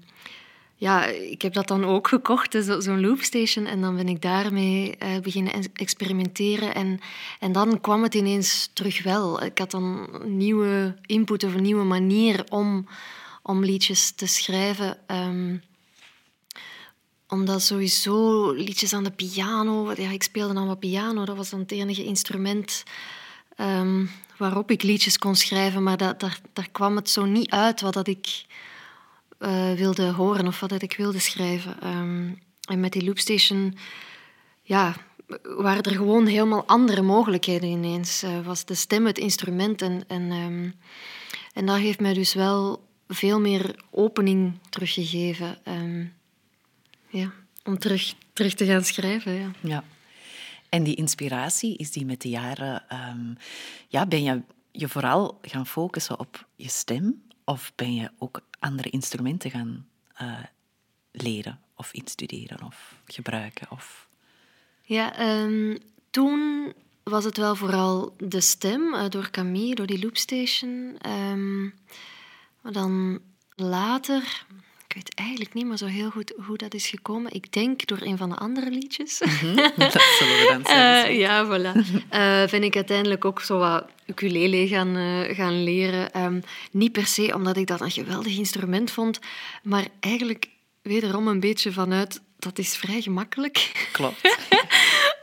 [0.75, 3.67] ja, ik heb dat dan ook gekocht, dus zo- zo'n loopstation.
[3.67, 6.75] En dan ben ik daarmee eh, beginnen ex- experimenteren.
[6.75, 7.01] En,
[7.41, 9.43] en dan kwam het ineens terug wel.
[9.43, 12.87] Ik had dan nieuwe input of een nieuwe manier om,
[13.47, 14.99] om liedjes te schrijven.
[15.07, 15.57] Ehm,
[17.29, 19.93] omdat sowieso liedjes aan de piano...
[19.97, 22.83] Ja, ik speelde dan wat piano, dat was dan het enige instrument
[23.57, 24.07] ehm,
[24.37, 25.83] waarop ik liedjes kon schrijven.
[25.83, 28.45] Maar dat, daar, daar kwam het zo niet uit wat dat ik
[29.39, 31.81] eh, wilde horen of wat dat ik wilde schrijven.
[31.81, 32.33] Ehm,
[32.69, 33.77] en met die loopstation
[34.63, 34.97] ja,
[35.43, 38.23] waren er gewoon helemaal andere mogelijkheden ineens.
[38.23, 40.31] Eh, was de stem het instrument en, en,
[41.53, 45.59] en dat heeft mij dus wel veel meer opening teruggegeven.
[45.65, 46.05] ehm,
[47.09, 47.33] ja,
[47.65, 49.33] om terug, terug te gaan schrijven.
[49.33, 49.51] Ja.
[49.61, 49.85] Ja.
[50.69, 52.89] En die inspiratie, is die met de jaren...
[52.89, 53.35] ehm,
[53.89, 54.43] ja, ben je
[54.73, 57.23] je vooral gaan focussen op je stem?
[57.45, 60.39] Of ben je ook andere instrumenten gaan eh,
[61.13, 63.71] leren of instuderen of gebruiken?
[63.71, 64.09] Of...
[64.83, 65.77] Ja, ehm,
[66.11, 70.99] toen was het wel vooral de stem eh, door Camille, door die loopstation.
[72.67, 73.21] Maar dan
[73.55, 74.45] later,
[74.89, 77.33] ik weet eigenlijk niet meer zo heel goed hoe dat is gekomen.
[77.33, 79.19] Ik denk door een van de andere liedjes.
[79.77, 81.05] Dat zullen we dan zeggen.
[81.05, 81.73] Eh, ja, voilà.
[82.09, 86.13] Eh, ben ik uiteindelijk ook zo wat ukulele gaan, eh, gaan leren.
[86.13, 89.19] Ehm, niet per se omdat ik dat een geweldig instrument vond,
[89.63, 90.49] maar eigenlijk
[90.83, 94.21] wederom een beetje vanuit dat is vrij gemakkelijk Klopt.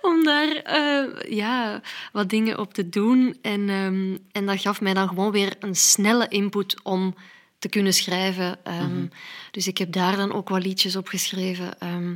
[0.04, 3.38] Om daar eh, ja, wat dingen op te doen.
[3.42, 7.16] En, ehm, en dat gaf mij dan gewoon weer een snelle input om
[7.60, 8.60] te kunnen schrijven.
[8.64, 9.06] Ehm,
[9.52, 12.16] Dus ik heb daar dan ook wat liedjes op geschreven, ehm,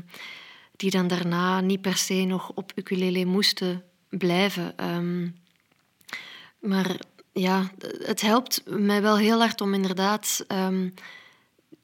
[0.76, 4.76] die dan daarna niet per se nog op ukulele moesten blijven.
[6.60, 7.00] Maar
[7.34, 7.72] ja,
[8.04, 10.46] het helpt mij wel heel hard om inderdaad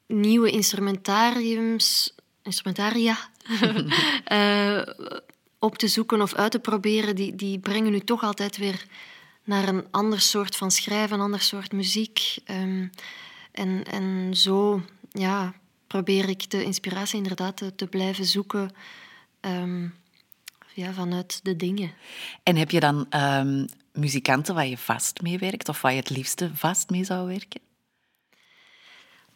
[0.06, 3.16] nieuwe instrumentariums, instrumentaria
[4.24, 4.82] eh,
[5.64, 7.16] op te zoeken of uit te proberen.
[7.16, 8.86] Die, die brengen u toch altijd weer
[9.44, 12.36] naar een ander soort van schrijven, een ander soort muziek.
[12.44, 12.86] Ehm,
[13.52, 15.54] en, en zo ja,
[15.86, 18.70] probeer ik de inspiratie inderdaad te, te blijven zoeken
[19.40, 19.88] ehm,
[20.74, 21.92] ja, vanuit de dingen.
[22.42, 26.10] En heb je dan ehm, muzikanten waar je vast mee werkt of waar je het
[26.10, 27.60] liefste vast mee zou werken?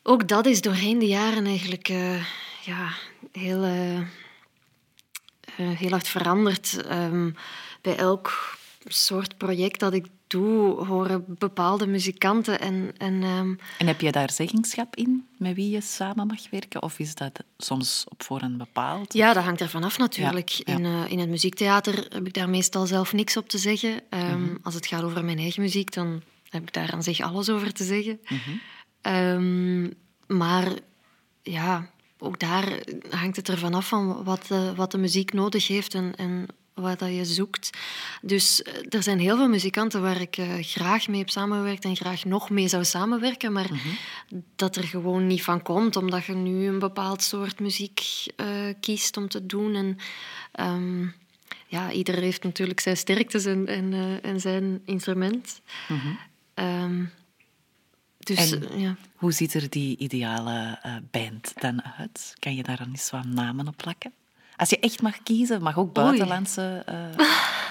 [0.02, 2.24] Ook dat is doorheen de jaren eigenlijk eh,
[2.64, 2.90] ja,
[3.32, 4.00] heel, eh,
[5.62, 6.82] heel hard veranderd.
[6.86, 7.30] Ehm,
[7.82, 12.60] bij elk soort project dat ik doe, horen bepaalde muzikanten.
[12.60, 16.82] En, en ehm, En heb je daar zeggenschap in met wie je samen mag werken?
[16.82, 19.14] Of is dat soms op voorhand bepaald?
[19.14, 20.48] ja, dat hangt ervan af natuurlijk.
[20.48, 20.78] Ja, ja.
[20.78, 24.00] In, eh, in het muziektheater heb ik daar meestal zelf niks op te zeggen.
[24.10, 27.48] Ehm, Als het gaat over mijn eigen muziek, dan heb ik daar aan zich alles
[27.48, 28.20] over te zeggen.
[29.00, 29.90] Ehm,
[30.26, 30.68] maar
[31.42, 35.94] ja, ook daar hangt het ervan af van wat de, wat de muziek nodig heeft
[35.94, 37.70] en, en wat dat je zoekt.
[38.22, 41.96] Dus eh, er zijn heel veel muzikanten waar ik eh, graag mee heb samengewerkt en
[41.96, 43.70] graag nog mee zou samenwerken, maar
[44.56, 48.46] dat er gewoon niet van komt, omdat je nu een bepaald soort muziek eh,
[48.80, 49.74] kiest om te doen.
[49.74, 49.96] En,
[50.52, 51.06] ehm,
[51.66, 55.60] ja, ieder heeft natuurlijk zijn sterktes en, en, eh, en zijn instrument.
[56.54, 57.04] Ehm,
[58.18, 58.96] dus En- ja.
[59.16, 62.34] Hoe ziet er die ideale eh, band dan uit?
[62.38, 64.12] Kan je daar dan eens wat namen op plakken?
[64.56, 66.82] Als je echt mag kiezen, mag ook buitenlandse...
[66.86, 67.26] eh,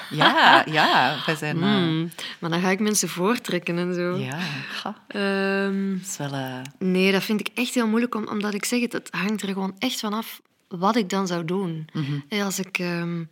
[0.10, 1.56] ja, ja, wij zijn...
[1.64, 4.16] eh, Hmm, maar dan ga ik mensen voortrekken en zo.
[4.18, 4.38] Ja,
[4.72, 4.96] ga.
[5.08, 6.32] Ehm, Dat is wel...
[6.34, 9.42] eh, Nee, dat vind ik echt heel moeilijk, om- omdat ik zeg het, het hangt
[9.42, 11.88] er gewoon echt van af wat ik dan zou doen.
[12.30, 13.24] Eh, Als ik, ehm,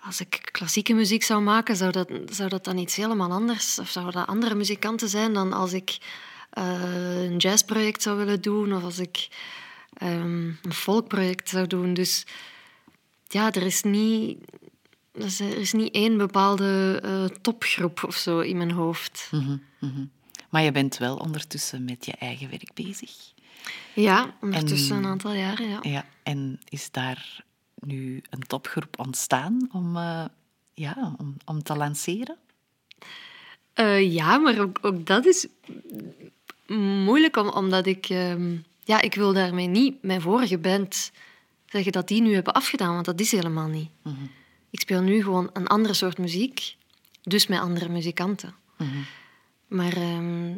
[0.00, 3.88] als ik klassieke muziek zou maken, zou dat, zou dat dan iets helemaal anders, of
[3.88, 5.98] zou dat andere muzikanten zijn dan als ik
[6.50, 9.28] eh, een jazzproject zou willen doen, of als ik
[9.92, 11.94] ehm, een folkproject zou doen.
[11.94, 12.26] Dus
[13.28, 14.38] ja, er is niet,
[15.12, 19.28] er is, er is niet één bepaalde eh, topgroep of zo in mijn hoofd.
[19.30, 20.04] mhm, mhm.
[20.48, 23.12] Maar je bent wel ondertussen met je eigen werk bezig.
[23.94, 25.78] Ja, ondertussen En- een aantal jaren, ja.
[25.82, 27.44] Ja, en is daar
[27.80, 30.24] nu een topgroep ontstaan om, eh,
[30.74, 32.36] ja, om, om te lanceren?
[33.72, 35.46] Eh, ja, maar ook, ook dat is
[37.04, 38.08] moeilijk, om, omdat ik...
[38.08, 41.10] ehm, ja, ik wil daarmee niet mijn vorige band
[41.66, 43.90] zeggen dat die nu hebben afgedaan, want dat is helemaal niet.
[44.70, 46.76] Ik speel nu gewoon een andere soort muziek,
[47.22, 48.54] dus met andere muzikanten.
[49.66, 50.56] Maar ehm,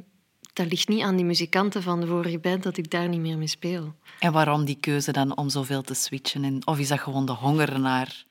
[0.52, 3.38] dat ligt niet aan die muzikanten van de vorige band dat ik daar niet meer
[3.38, 3.94] mee speel.
[4.18, 6.44] En waarom die keuze dan om zoveel te switchen?
[6.44, 8.24] En, of is dat gewoon de honger naar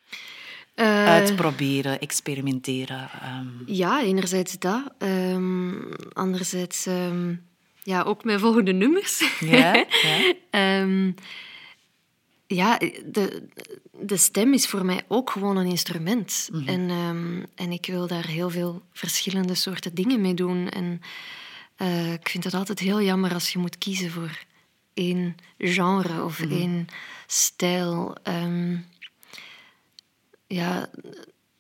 [0.76, 3.10] Eh, uitproberen, experimenteren?
[3.22, 4.84] ehm, Ja, enerzijds dat.
[4.98, 5.72] Ehm,
[6.14, 7.34] anderzijds ehm,
[7.84, 9.38] ja, ook mijn volgende nummers.
[9.40, 10.20] Ja, ja.
[12.48, 13.44] Ja, de,
[14.02, 16.50] de stem is voor mij ook gewoon een instrument.
[16.66, 20.70] en, ehm, en ik wil daar heel veel verschillende soorten dingen mee doen.
[20.70, 21.02] En
[21.80, 24.44] eh, ik vind het altijd heel jammer als je moet kiezen voor
[24.94, 26.88] één genre of één
[27.28, 28.16] stijl.
[28.24, 28.78] Ehm,
[30.48, 30.90] ja,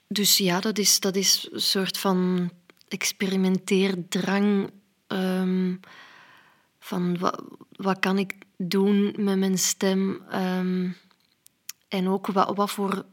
[0.07, 2.51] dus ja, dat is, dat is een soort van
[2.87, 4.71] experimenteerdrang.
[5.07, 5.75] ehm,
[6.79, 10.21] van wat, wat kan ik doen met mijn stem?
[10.29, 10.89] ehm,
[11.87, 13.05] en ook wat, wat voor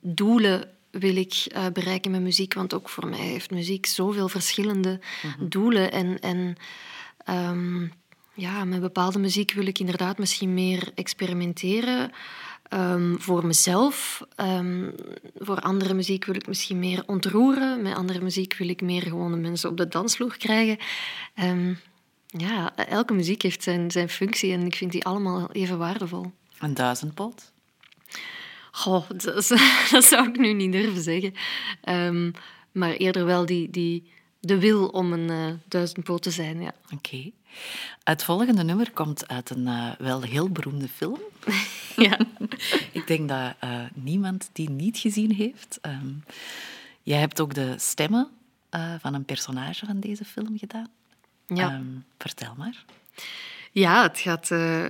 [0.00, 2.54] doelen wil ik eh, bereiken met muziek?
[2.54, 5.00] Want ook voor mij heeft muziek zoveel verschillende
[5.40, 5.92] doelen.
[5.92, 6.56] En, en
[7.24, 7.86] ehm,
[8.34, 12.10] ja, met bepaalde muziek wil ik inderdaad misschien meer experimenteren.
[12.68, 14.26] Ehm, voor mezelf.
[14.36, 14.90] Ehm,
[15.38, 17.82] voor andere muziek wil ik misschien meer ontroeren.
[17.82, 20.78] Met andere muziek wil ik meer gewoon de mensen op de dansvloer krijgen.
[22.26, 26.32] Ja, elke muziek heeft zijn, zijn functie en ik vind die allemaal even waardevol.
[26.58, 27.52] Een duizendpoot?
[28.76, 29.48] Goh, dat,
[29.90, 31.34] dat zou ik nu niet durven zeggen.
[31.80, 32.30] Ehm,
[32.72, 34.10] maar eerder wel die, die,
[34.40, 36.72] de wil om een eh, duizendpoot te zijn, ja.
[36.94, 37.30] Oké.
[38.04, 41.18] Het volgende nummer komt uit een eh, wel heel beroemde film.
[42.06, 42.18] ja.
[42.92, 45.78] Ik denk dat eh, niemand die niet gezien heeft.
[45.80, 46.12] Ehm,
[47.02, 48.28] jij hebt ook de stemmen
[49.00, 50.88] van een personage van deze film gedaan.
[51.46, 51.70] Ja.
[51.70, 51.84] Ehm,
[52.18, 52.84] vertel maar.
[53.78, 54.50] Ja, het gaat...
[54.50, 54.88] eh,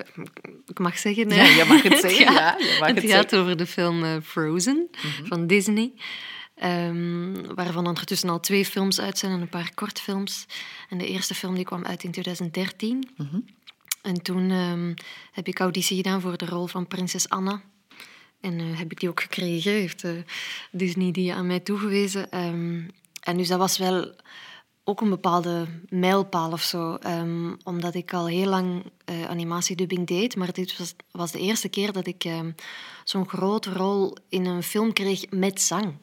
[0.67, 1.29] ik mag zeggen...
[1.29, 4.05] Ja, je mag het zeggen, gaat, ja, je mag het het gaat over de film
[4.05, 4.89] eh, Frozen
[5.25, 5.93] van Disney.
[6.55, 10.47] ehm, waarvan ondertussen al twee films uit zijn en een paar kortfilms.
[10.89, 13.09] En de eerste film die kwam uit in 2013.
[14.03, 14.95] En toen ehm,
[15.33, 17.63] heb ik auditie gedaan voor de rol van prinses Anna.
[18.41, 19.73] En eh, heb ik die ook gekregen.
[19.73, 20.05] Heeft
[20.71, 22.31] Disney die aan mij toegewezen.
[22.31, 22.83] Ehm,
[23.23, 24.15] en dus dat was wel
[24.89, 26.95] ook een bepaalde mijlpaal of zo.
[26.95, 30.37] ehm, omdat ik al heel lang eh, animatiedubbing deed.
[30.37, 32.51] Maar dit was, was de eerste keer dat ik ehm,
[33.05, 35.95] zo'n grote rol in een film kreeg met zang.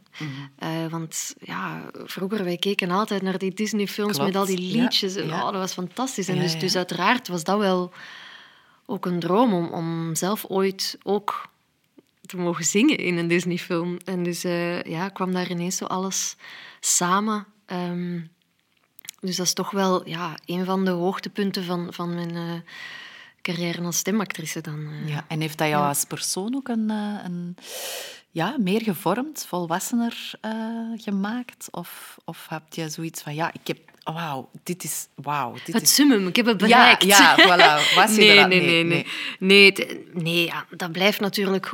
[0.55, 4.81] Eh, want ja, vroeger, wij keken altijd naar die Disney-films Klopt, met al die ja,
[4.81, 5.15] liedjes.
[5.15, 5.37] En, ja.
[5.37, 6.27] oh, dat was fantastisch.
[6.27, 7.91] En Ja, dus, dus uiteraard was dat wel
[8.85, 11.49] ook een droom om, om zelf ooit ook
[12.25, 13.97] te mogen zingen in een Disney-film.
[14.05, 16.35] En dus eh, ja, kwam daar ineens zo alles
[16.79, 17.45] samen.
[17.65, 18.19] Ehm,
[19.23, 22.51] dus dat is toch wel ja, een van de hoogtepunten van, van mijn eh,
[23.41, 24.87] carrière als stemactrice dan.
[25.03, 25.09] eh.
[25.13, 27.55] Ja, en heeft dat jou als persoon ook een, eh, een
[28.29, 30.31] ja, meer gevormd, volwassener
[30.95, 31.67] gemaakt?
[31.71, 35.53] Of, of heb je zoiets van, ja, ik heb, wauw, dit is, wauw.
[35.65, 35.93] Dit Het is...
[35.95, 37.03] summum, ik heb het Ja, bereikt.
[37.03, 37.95] ja, voilà.
[37.95, 39.07] Was je nee, er al- nee, nee, nee, nee.
[39.39, 41.71] Nee, het- nee ja, dat blijft natuurlijk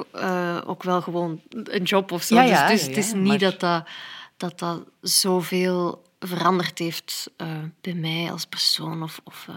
[0.66, 2.36] ook wel gewoon een job of zo.
[2.36, 3.84] Ja, ja, dus dus ja, het is ja, niet maar- dat, dat,
[4.38, 9.04] dat dat zoveel veranderd heeft eh, bij mij als persoon.
[9.04, 9.56] Of, of, eh,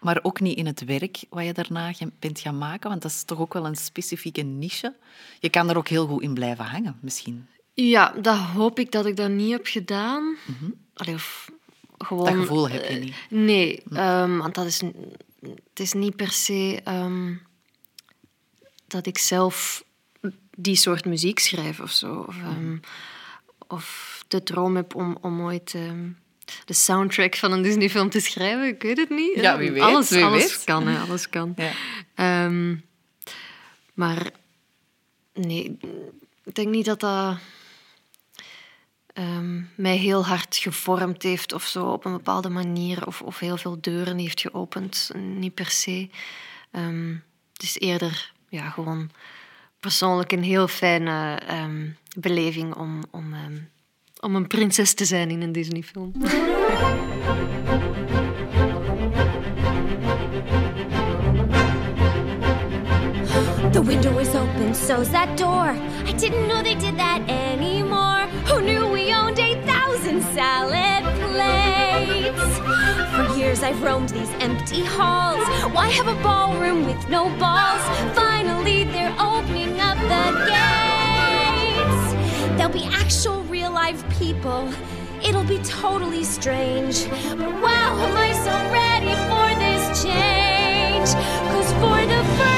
[0.00, 3.22] Maar ook niet in het werk wat je daarna bent gaan maken, want dat is
[3.22, 4.94] toch ook wel een specifieke niche.
[5.40, 7.46] Je kan er ook heel goed in blijven hangen, misschien.
[7.74, 10.36] Ja, dat hoop ik dat ik dat niet heb gedaan.
[10.94, 11.50] Allee, of
[11.98, 12.24] gewoon...
[12.24, 13.14] Dat gevoel heb je eh, niet.
[13.28, 14.80] Nee, ehm, want dat is,
[15.40, 17.34] het is niet per se ehm,
[18.86, 19.84] dat ik zelf
[20.56, 22.24] die soort muziek schrijf of zo.
[22.28, 22.76] Of, ehm,
[23.68, 26.08] of de droom heb om, om ooit ehm,
[26.64, 28.66] de soundtrack van een Disney-film te schrijven.
[28.66, 29.34] Ik weet het niet.
[29.40, 30.64] Ja, wie weet, Alles, wie alles weet.
[30.64, 31.54] kan, hè, alles kan.
[31.56, 31.72] Ja.
[32.14, 32.76] Ehm,
[33.94, 34.30] maar
[35.34, 35.78] nee,
[36.44, 37.38] ik denk niet dat dat
[39.12, 43.06] ehm, mij heel hard gevormd heeft of zo op een bepaalde manier.
[43.06, 45.10] Of, of heel veel deuren heeft geopend.
[45.14, 46.08] Niet per se.
[47.52, 49.10] Het is eerder ja, gewoon
[49.86, 53.56] persoonlijk een heel fijne ehm, beleving om, om, ehm,
[54.20, 56.12] om een prinses te zijn in een Disney-film.
[63.72, 65.74] The window is open, so's that door.
[66.06, 68.26] I didn't know they did that anymore.
[68.44, 72.65] Who knew we owned 8,000 salad plates?
[73.46, 75.38] Years I've roamed these empty halls.
[75.72, 77.80] Why have a ballroom with no balls?
[78.12, 82.06] Finally, they're opening up the gates.
[82.56, 84.68] There'll be actual real live people.
[85.24, 87.08] It'll be totally strange.
[87.08, 91.14] But wow, am I so ready for this change?
[91.52, 92.55] Cause for the first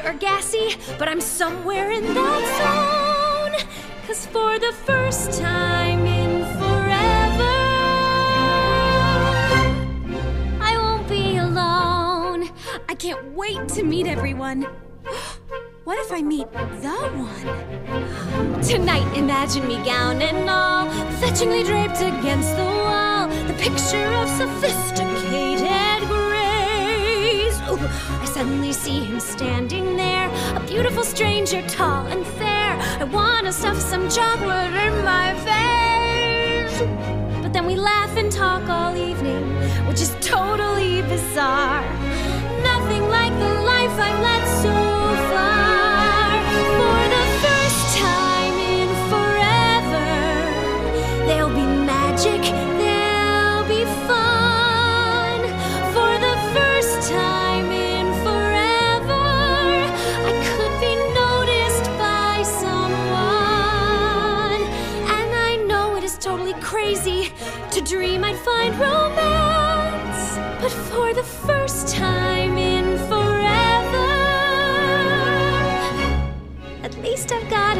[0.00, 3.68] I'm or gassy, but I'm somewhere in that zone.
[4.06, 7.56] Cause for the first time in forever,
[10.60, 12.50] I won't be alone.
[12.88, 14.66] I can't wait to meet everyone.
[15.84, 18.62] What if I meet the one?
[18.62, 20.88] Tonight, imagine me gown and all,
[21.20, 23.28] fetchingly draped against the wall.
[23.28, 25.13] The picture of sophisticated
[28.20, 32.76] I suddenly see him standing there, a beautiful stranger, tall and fair.
[33.00, 36.78] I wanna stuff some chocolate in my face.
[37.42, 39.44] But then we laugh and talk all evening,
[39.88, 41.84] which is totally bizarre.
[42.62, 44.83] Nothing like the life I've led so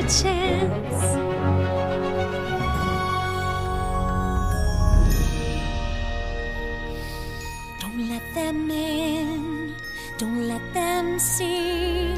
[0.08, 1.04] chance.
[7.80, 9.74] Don't let them in,
[10.18, 12.14] don't let them see.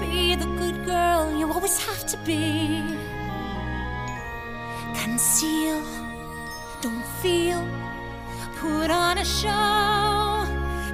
[0.00, 2.82] Be the good girl you always have to be.
[4.94, 5.82] Conceal,
[6.82, 7.66] don't feel,
[8.56, 10.44] put on a show.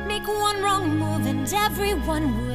[0.07, 2.50] Make one wrong move and everyone will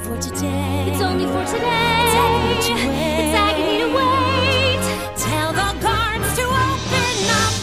[0.00, 0.90] for today.
[0.90, 2.00] It's only for today.
[2.04, 3.20] It's agony to wait.
[3.20, 4.82] It's agony to wait.
[5.16, 7.54] Tell the guards to open up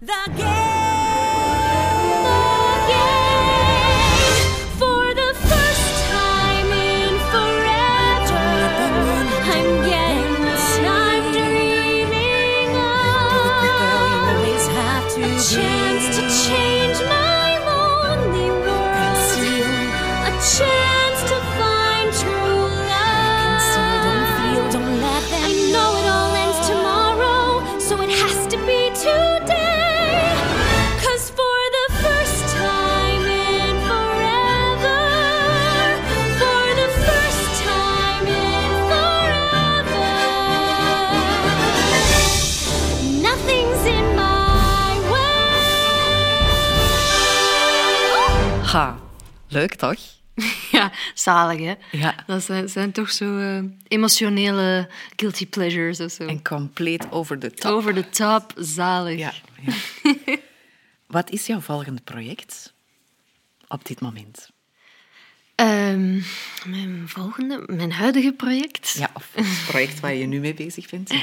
[0.00, 0.55] the gate.
[49.48, 49.96] Leuk toch?
[50.70, 51.74] Ja, zalig hè?
[51.98, 52.14] Ja.
[52.26, 56.26] Dat zijn, zijn toch zo eh, emotionele guilty pleasures of zo.
[56.26, 57.70] En compleet over de top.
[57.72, 59.18] Over de top, zalig.
[59.18, 59.72] Ja, ja.
[61.06, 62.72] Wat is jouw volgende project
[63.68, 64.50] op dit moment?
[65.54, 66.20] Ehm,
[66.64, 71.12] mijn volgende, mijn huidige project Ja, of het project waar je nu mee bezig bent?
[71.12, 71.22] Ja.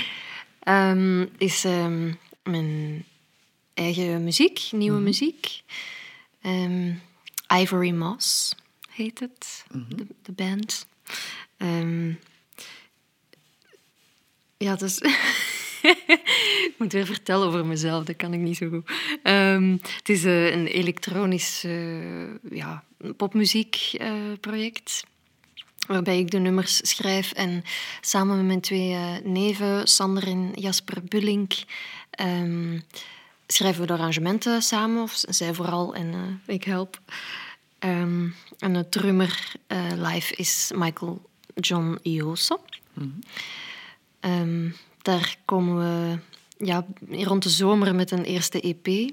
[0.91, 3.03] ehm, is ehm, mijn
[3.73, 5.03] eigen muziek, nieuwe Mhm.
[5.03, 5.61] muziek.
[7.61, 8.55] Ivory Moss
[8.89, 10.87] heet het, de, de band.
[11.57, 12.13] Ehm,
[14.57, 15.01] ja, dus...
[16.67, 18.91] ik moet weer vertellen over mezelf, dat kan ik niet zo goed.
[19.23, 22.83] Ehm, het is eh, een elektronisch uh, ja,
[23.17, 25.03] popmuziekproject.
[25.87, 27.63] waarbij ik de nummers schrijf en
[28.01, 31.53] samen met mijn twee uh, neven, Sander en Jasper Bullink,
[32.09, 32.79] ehm,
[33.53, 35.01] schrijven we de arrangementen samen.
[35.01, 36.99] Of zij vooral en ik help.
[37.79, 39.55] Um, en de drummer
[39.95, 42.61] live is Michael John Ioso.
[42.93, 43.21] Mm
[44.19, 44.73] -hmm.
[45.01, 46.19] Daar komen we
[46.65, 49.11] ja, rond de zomer met een eerste EP.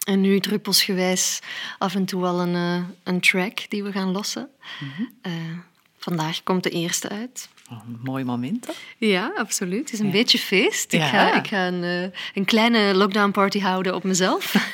[0.00, 1.40] En nu druppelsgewijs
[1.78, 4.48] af en toe wel een, uh, een track die we gaan lossen.
[4.80, 5.32] Mm -hmm.
[5.32, 5.58] uh,
[5.98, 7.48] vandaag komt de eerste uit.
[7.70, 8.72] Een mooi moment, hè?
[9.06, 9.80] Ja, absoluut.
[9.80, 10.12] Het is een ja.
[10.12, 10.92] beetje feest.
[10.92, 14.54] Ik ga, ik ga een, een kleine lockdown party houden op mezelf.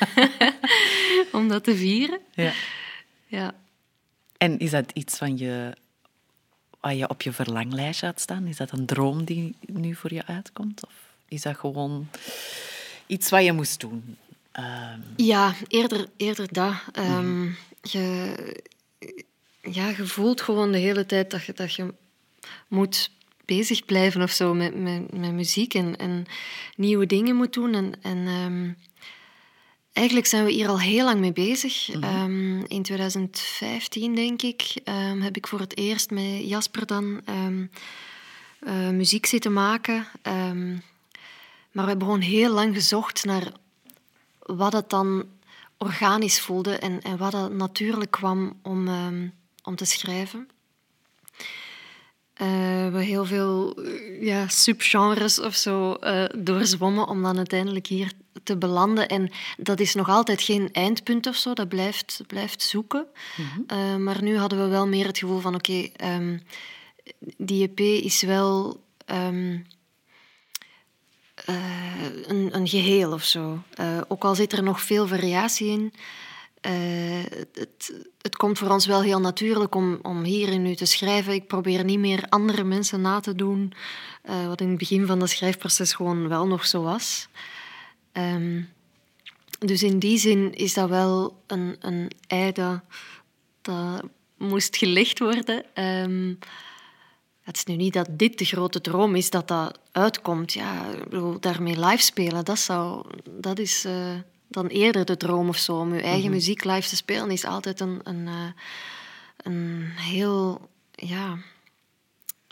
[1.31, 2.19] Om dat te vieren.
[2.33, 2.51] Ja.
[3.27, 3.53] ja.
[4.37, 5.73] En is dat iets van je
[6.87, 8.47] wat je op je verlanglijstje had staan?
[8.47, 10.85] Is dat een droom die nu voor je uitkomt?
[10.85, 10.93] Of
[11.27, 12.07] is dat gewoon
[13.07, 14.17] iets wat je moest doen?
[14.59, 15.03] Um...
[15.15, 16.73] Ja, eerder, eerder dat.
[16.97, 17.55] Um, mm.
[17.81, 18.33] je,
[19.61, 21.93] ja, je voelt gewoon de hele tijd dat je, dat je
[22.67, 23.11] moet
[23.45, 26.25] bezig blijven of zo met, met, met muziek en, en
[26.75, 27.73] nieuwe dingen moet doen.
[27.73, 28.77] En, en um,
[29.97, 31.93] Eigenlijk zijn we hier al heel lang mee bezig.
[31.93, 32.23] Mm -hmm.
[32.23, 37.21] um, in 2015, denk ik, um, heb ik voor het eerst met Jasper dan
[38.59, 40.07] uh, muziek zitten maken.
[41.71, 43.51] maar we hebben gewoon heel lang gezocht naar
[44.39, 45.25] wat het dan
[45.77, 48.89] organisch voelde en, en wat het natuurlijk kwam om,
[49.63, 50.47] om te schrijven.
[52.41, 53.83] Uh, we hebben heel veel
[54.21, 58.11] ja, subgenres of zo uh, doorzwommen om dan uiteindelijk hier
[58.43, 59.07] te belanden.
[59.07, 63.05] En dat is nog altijd geen eindpunt of zo, dat blijft, blijft zoeken.
[63.37, 63.77] Mm -hmm.
[63.77, 66.41] uh, maar nu hadden we wel meer het gevoel van: oké, okay, um,
[67.37, 69.65] die EP is wel um,
[71.45, 73.63] een, een, geheel of zo.
[74.07, 75.93] ook al zit er nog veel variatie in.
[76.71, 81.33] Het, het, komt voor ons wel heel natuurlijk om, om hier nu te schrijven.
[81.33, 83.73] Ik probeer niet meer andere mensen na te doen,
[84.47, 87.27] wat in het begin van het schrijfproces gewoon wel nog zo was.
[88.13, 88.69] Um,
[89.59, 92.79] dus in die zin is dat wel een, een ei dat,
[93.61, 94.03] dat
[94.37, 95.65] moest gelegd worden.
[95.73, 96.37] Um,
[97.41, 100.53] het is nu niet dat dit de grote droom is dat dat uitkomt.
[100.53, 100.85] Ja,
[101.39, 104.13] daarmee live spelen, dat, zou, dat is uh,
[104.47, 105.79] dan eerder de droom of zo.
[105.79, 106.33] Om je eigen mm -hmm.
[106.33, 108.33] muziek live te spelen is altijd een, een, uh,
[109.37, 110.69] een heel...
[110.91, 111.37] Ja,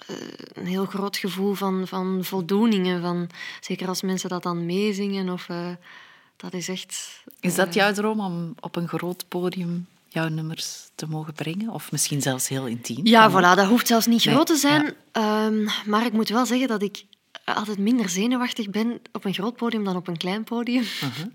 [0.09, 0.17] uh,
[0.53, 3.01] een heel groot gevoel van, van voldoening.
[3.01, 3.29] Van,
[3.61, 5.29] zeker als mensen dat dan meezingen.
[5.29, 5.69] Of, uh,
[6.37, 7.23] dat is echt...
[7.39, 11.69] Is dat jouw droom om op een groot podium jouw nummers te mogen brengen?
[11.69, 13.05] Of misschien zelfs heel intiem?
[13.05, 14.33] Ja, voilà, dat hoeft zelfs niet nee.
[14.33, 14.93] groot te zijn.
[15.13, 15.45] Ja.
[15.45, 17.05] Um, maar ik moet wel zeggen dat ik
[17.45, 20.81] altijd minder zenuwachtig ben op een groot podium dan op een klein podium.
[20.81, 21.25] Uh -huh.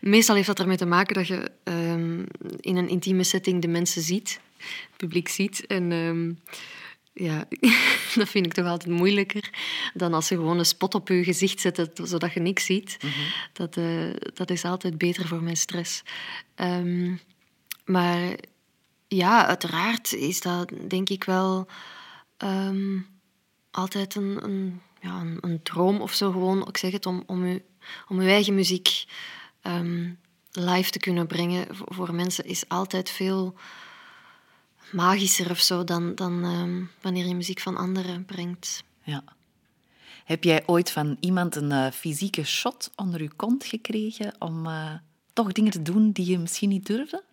[0.00, 2.26] Meestal heeft dat ermee te maken dat je um,
[2.60, 5.66] in een intieme setting de mensen ziet, het publiek ziet.
[5.66, 5.92] En...
[5.92, 6.38] Um,
[7.12, 7.48] ja,
[8.14, 9.50] dat vind ik toch altijd moeilijker
[9.94, 12.96] dan als ze gewoon een spot op je gezicht zetten, zodat je niks ziet.
[13.00, 13.10] -hmm.
[13.52, 16.02] dat, uh, dat is altijd beter voor mijn stress.
[16.56, 17.20] Um,
[17.84, 18.36] maar
[19.08, 21.68] ja, uiteraard is dat denk ik wel
[23.70, 26.30] altijd een, een, ja, een, een, droom of zo.
[26.30, 27.64] Gewoon, ik zeg het, om, om, u,
[28.08, 29.04] om uw eigen muziek
[29.62, 30.18] um,
[30.52, 33.54] live te kunnen brengen voor, voor mensen is altijd veel
[34.92, 38.84] magischer of zo dan, dan um, wanneer je muziek van anderen brengt.
[39.02, 39.24] Ja.
[40.24, 44.94] Heb jij ooit van iemand een uh, fysieke shot onder je kont gekregen om uh,
[45.32, 47.24] toch dingen te doen die je misschien niet durfde?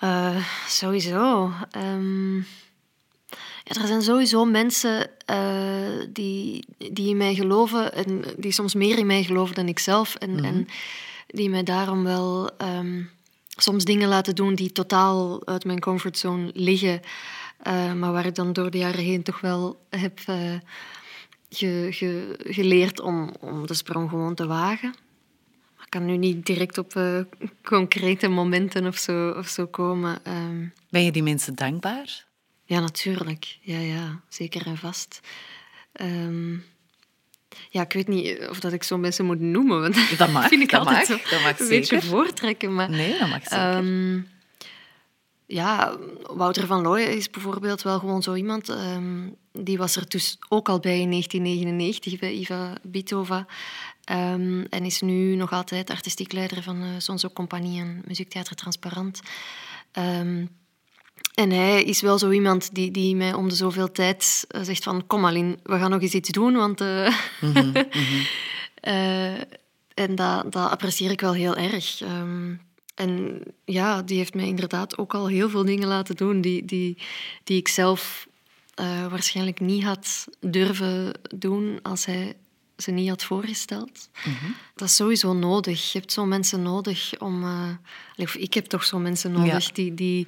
[0.00, 1.52] Uh, sowieso.
[1.76, 2.46] Um,
[3.64, 5.10] ja, er zijn sowieso mensen
[6.12, 10.14] die, die in mij geloven en die soms meer in mij geloven dan ik zelf.
[10.14, 10.44] En, mm -hmm.
[10.44, 10.68] en
[11.26, 13.10] die mij daarom wel um,
[13.56, 17.00] soms dingen laten doen die totaal uit mijn comfortzone liggen,
[17.66, 20.54] uh, maar waar ik dan door de jaren heen toch wel heb uh,
[21.50, 24.94] ge, ge, geleerd om, om de sprong gewoon te wagen.
[25.84, 27.00] Ik kan nu niet direct op
[27.62, 30.18] concrete momenten of zo, of zo komen.
[30.26, 32.24] Um, ben je die mensen dankbaar?
[32.66, 33.58] Ja, natuurlijk.
[33.60, 35.20] Ja, ja, zeker en vast.
[36.00, 36.64] Um,
[37.70, 39.80] ja, ik weet niet of dat ik zo mensen moet noemen.
[39.80, 40.48] Want dat mag.
[40.48, 42.74] vind ik dat altijd mag, dat mag een beetje voortrekken.
[42.74, 43.76] Maar, nee, dat mag zeker.
[43.76, 44.28] Um,
[45.46, 48.68] ja, Wouter van Looyen is bijvoorbeeld wel gewoon zo iemand.
[48.68, 53.46] Um, die was er dus ook al bij in 1999 bij Iva Bitova.
[54.12, 59.20] Um, en is nu nog altijd artistiek leider van uh, Sonso Compagnie en Muziektheater Transparant.
[59.92, 60.44] Ehm,
[61.36, 64.82] en hij is wel zo iemand die, die mij om de zoveel tijd eh, zegt
[64.82, 65.06] van...
[65.06, 66.80] Kom Aline, we gaan nog eens iets doen, want...
[66.80, 67.06] eh,
[68.80, 69.40] eh,
[69.94, 72.00] en dat, dat apprecieer ik wel heel erg.
[72.00, 72.54] Ehm,
[72.94, 76.98] en ja, die heeft mij inderdaad ook al heel veel dingen laten doen die, die,
[77.44, 78.28] die ik zelf
[79.10, 82.36] waarschijnlijk niet had durven doen als hij
[82.76, 84.08] ze niet had voorgesteld.
[84.74, 85.92] Dat is sowieso nodig.
[85.92, 87.44] Je hebt zo mensen nodig om...
[88.16, 89.72] of ik heb toch zo mensen nodig Ja.
[89.72, 90.26] die, die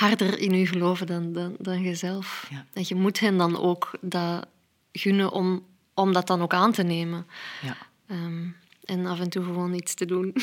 [0.00, 2.46] harder in u geloven dan, dan, dan jezelf.
[2.50, 2.66] Ja.
[2.72, 4.46] En je moet hen dan ook dat
[4.92, 7.26] gunnen om, om dat dan ook aan te nemen.
[7.62, 7.76] Ja.
[8.06, 8.48] Ehm,
[8.84, 10.34] en af en toe gewoon iets te doen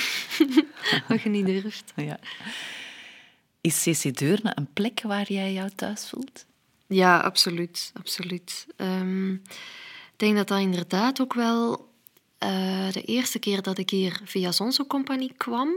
[1.07, 1.93] wat je niet durft.
[1.95, 2.19] ja.
[3.61, 6.45] Is CC Deurne een plek waar jij jou thuis voelt?
[6.87, 7.91] Ja, absoluut.
[7.93, 8.67] absoluut.
[8.75, 11.89] Ehm, ik denk dat dat inderdaad ook wel
[12.37, 15.69] eh, de eerste keer dat ik hier via Zonso Compagnie kwam.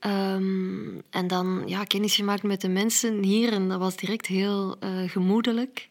[0.00, 4.76] Ehm, en dan ja, kennis gemaakt met de mensen hier en dat was direct heel
[4.80, 5.88] eh, gemoedelijk.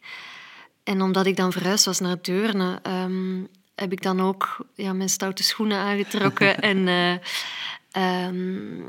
[0.84, 3.42] En omdat ik dan verhuisd was naar Deurne, ehm,
[3.74, 7.12] heb ik dan ook ja, mijn stoute schoenen aangetrokken en, eh,
[7.90, 8.80] ehm,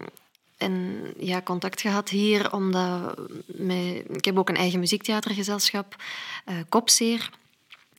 [0.57, 2.53] en ja, contact gehad hier.
[2.53, 5.95] Omdat mij, ik heb ook een eigen muziektheatergezelschap,
[6.45, 7.29] eh Kopseer.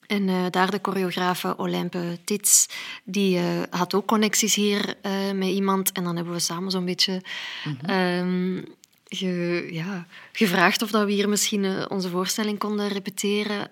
[0.06, 2.66] En eh, daar de choreografe Olympe Tits,
[3.04, 5.92] die eh, had ook connecties hier eh, met iemand.
[5.92, 7.22] En dan hebben we samen zo'n beetje
[7.86, 8.62] ehm,
[9.08, 13.70] ge- ja, gevraagd of dat we hier misschien onze voorstelling konden repeteren.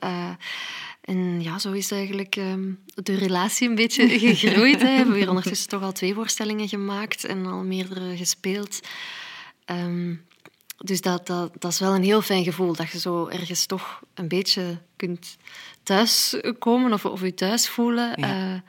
[1.01, 4.81] En ja, zo is eigenlijk ehm, de relatie een beetje gegroeid.
[4.83, 4.87] Hè.
[4.89, 8.81] We hebben hier ondertussen toch al twee voorstellingen gemaakt en al meerdere gespeeld.
[9.65, 10.15] Ehm,
[10.85, 14.01] dus dat, dat, dat is wel een heel fijn gevoel, dat je zo ergens toch
[14.15, 15.37] een beetje kunt
[15.83, 18.13] thuiskomen of, of je thuis voelen.
[18.17, 18.55] Ja.
[18.55, 18.61] Eh,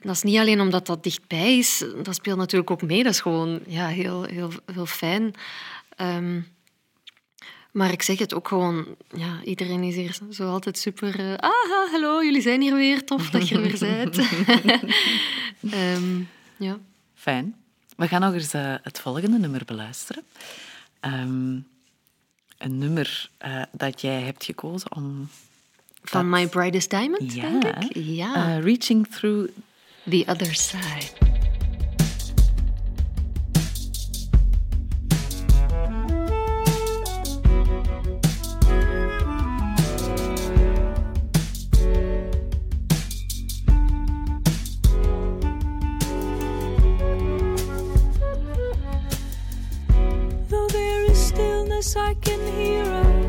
[0.00, 3.02] dat is niet alleen omdat dat dichtbij is, dat speelt natuurlijk ook mee.
[3.02, 5.34] Dat is gewoon ja, heel, heel, heel fijn.
[5.96, 6.40] Ehm,
[7.72, 11.18] maar ik zeg het ook gewoon, ja, iedereen is hier zo altijd super...
[11.18, 14.16] eh, ah, hallo, jullie zijn hier weer, tof dat je er weer bent.
[15.70, 16.20] Ehm,
[16.56, 16.78] ja.
[17.14, 17.54] Fijn.
[17.96, 20.24] We gaan nog eens eh, het volgende nummer beluisteren.
[21.02, 21.54] Ehm,
[22.58, 25.28] een nummer eh, dat jij hebt gekozen om...
[26.04, 27.42] Van dat- My Brightest Diamond, Ja.
[27.60, 27.92] denk ik.
[28.04, 29.50] Ja, eh, Reaching Through...
[30.10, 31.31] The Other Side.
[51.82, 53.21] Stillness, I can hear a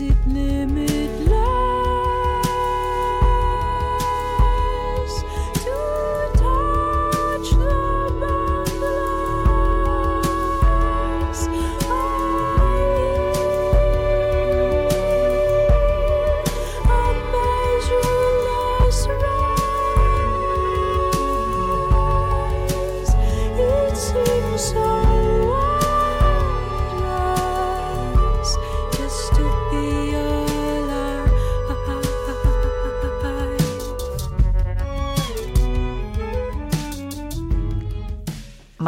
[0.00, 0.97] it me.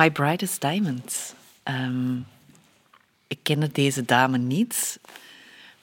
[0.01, 1.35] My Brightest Diamond.
[1.63, 2.17] Ehm,
[3.29, 5.01] ik kende deze dame niet,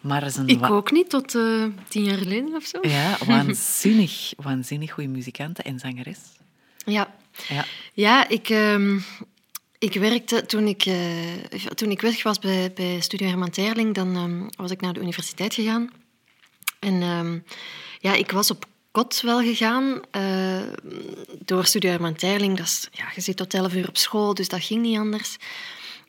[0.02, 0.48] maar is een...
[0.48, 2.80] Ik ook niet, tot eh, tien jaar geleden of zo.
[2.82, 6.20] Ja, waanzinnig, waanzinnig goede muzikant en zangeres.
[6.86, 7.14] Ja,
[7.48, 7.66] Ja.
[7.94, 9.00] ja ik, ehm,
[9.80, 14.16] ik werkte toen ik, eh, toen ik weg was bij, bij Studio Herman Terling, dan
[14.16, 15.92] ehm, was ik naar de universiteit gegaan.
[16.80, 17.44] En
[18.00, 18.66] ja, ik was op
[18.98, 20.62] kot wel gegaan eh,
[21.46, 22.58] door Herman Terling.
[22.58, 25.38] Dat is, ja, je zit tot elf uur op school, dus dat ging niet anders.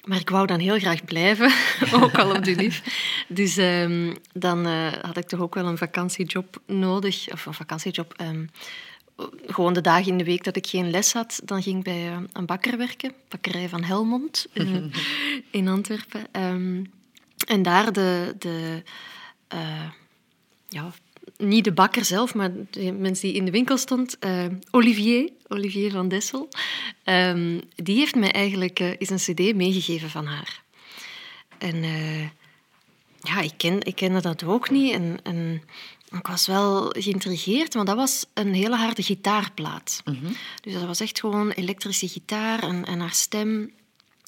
[0.04, 1.52] maar ik wou dan heel graag blijven,
[2.02, 2.82] ook al op de lief.
[3.28, 7.32] Dus ehm, dan uh, had ik toch ook wel een vakantiejob nodig.
[7.32, 8.14] Of een vakantiejob.
[8.16, 8.46] Ehm,
[9.46, 12.06] gewoon de dagen in de week dat ik geen les had, dan ging ik bij
[12.06, 13.12] uh, een bakker werken.
[13.28, 14.92] Bakkerij van Helmond in,
[15.50, 16.26] in Antwerpen.
[16.32, 16.92] Um,
[17.46, 18.34] en daar de...
[18.38, 18.82] de
[19.54, 19.90] uh,
[20.68, 20.92] ja,
[21.36, 25.90] niet de bakker zelf, maar de mensen die in de winkel stond, uh, Olivier, Olivier
[25.90, 26.48] van Dessel,
[27.04, 30.62] um, die heeft mij eigenlijk uh, eens een cd meegegeven van haar.
[31.58, 32.20] En uh,
[33.20, 35.62] ja, ik, ken, ik kende dat ook niet en, en
[36.10, 40.02] ik was wel geïntrigeerd, want dat was een hele harde gitaarplaat.
[40.04, 40.36] Mm -hmm.
[40.60, 43.70] Dus dat was echt gewoon elektrische gitaar en, en haar stem.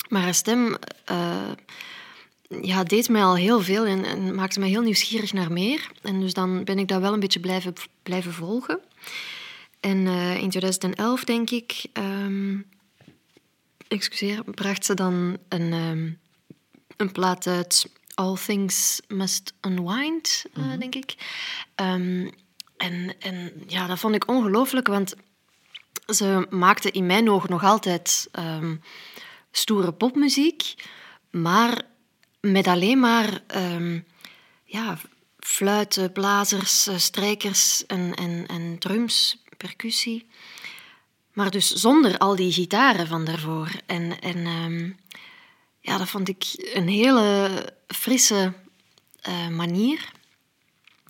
[0.08, 0.76] Maar haar stem
[2.62, 5.90] ja, deed mij al heel veel en, en, maakte mij heel nieuwsgierig naar meer.
[6.02, 7.72] En dus dan ben ik dat wel een beetje blijven,
[8.02, 8.80] blijven volgen.
[9.80, 12.66] En uh, in 2011, denk ik, um,
[13.88, 16.18] excuseer, bracht ze dan een, um,
[16.96, 20.78] een plaat uit All Things Must Unwind, uh, mm -hmm.
[20.78, 21.14] denk ik.
[21.76, 22.30] Um,
[22.76, 25.14] en, en ja, dat vond ik ongelooflijk, want
[26.06, 28.30] ze maakte in mijn ogen nog altijd
[29.50, 30.74] stoere popmuziek,
[31.30, 31.88] maar
[32.40, 34.04] met alleen maar um,
[34.64, 34.98] ja,
[35.38, 40.26] fluiten, blazers, strijkers en, en, en drums, percussie.
[41.32, 43.70] Maar dus zonder al die gitaren van daarvoor.
[43.86, 44.98] En, en um,
[45.80, 47.50] ja, dat vond ik een hele
[47.86, 48.52] frisse
[49.28, 50.12] uh, manier.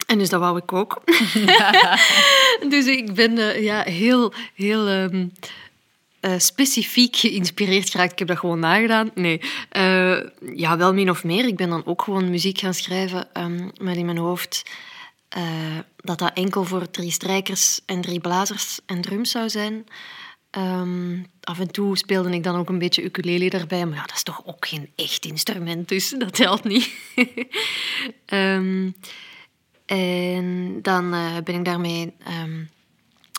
[0.06, 1.02] En dus dat wou ik ook.
[2.74, 5.32] dus ik ben uh, ja, heel, heel um,
[6.20, 8.12] uh, specifiek geïnspireerd geraakt.
[8.12, 9.10] Ik heb dat gewoon nagedaan.
[9.14, 9.40] Nee,
[9.76, 10.20] uh,
[10.54, 11.46] ja, wel min of meer.
[11.46, 14.62] Ik ben dan ook gewoon muziek gaan schrijven um, met in mijn hoofd
[15.36, 19.86] uh, dat dat enkel voor drie strijkers en drie blazers en drums zou zijn.
[20.58, 24.16] Um, af en toe speelde ik dan ook een beetje ukulele erbij, maar ja, dat
[24.16, 26.90] is toch ook geen echt instrument, dus dat telt niet.
[28.26, 28.94] um,
[29.86, 31.10] en dan
[31.44, 32.12] ben ik daarmee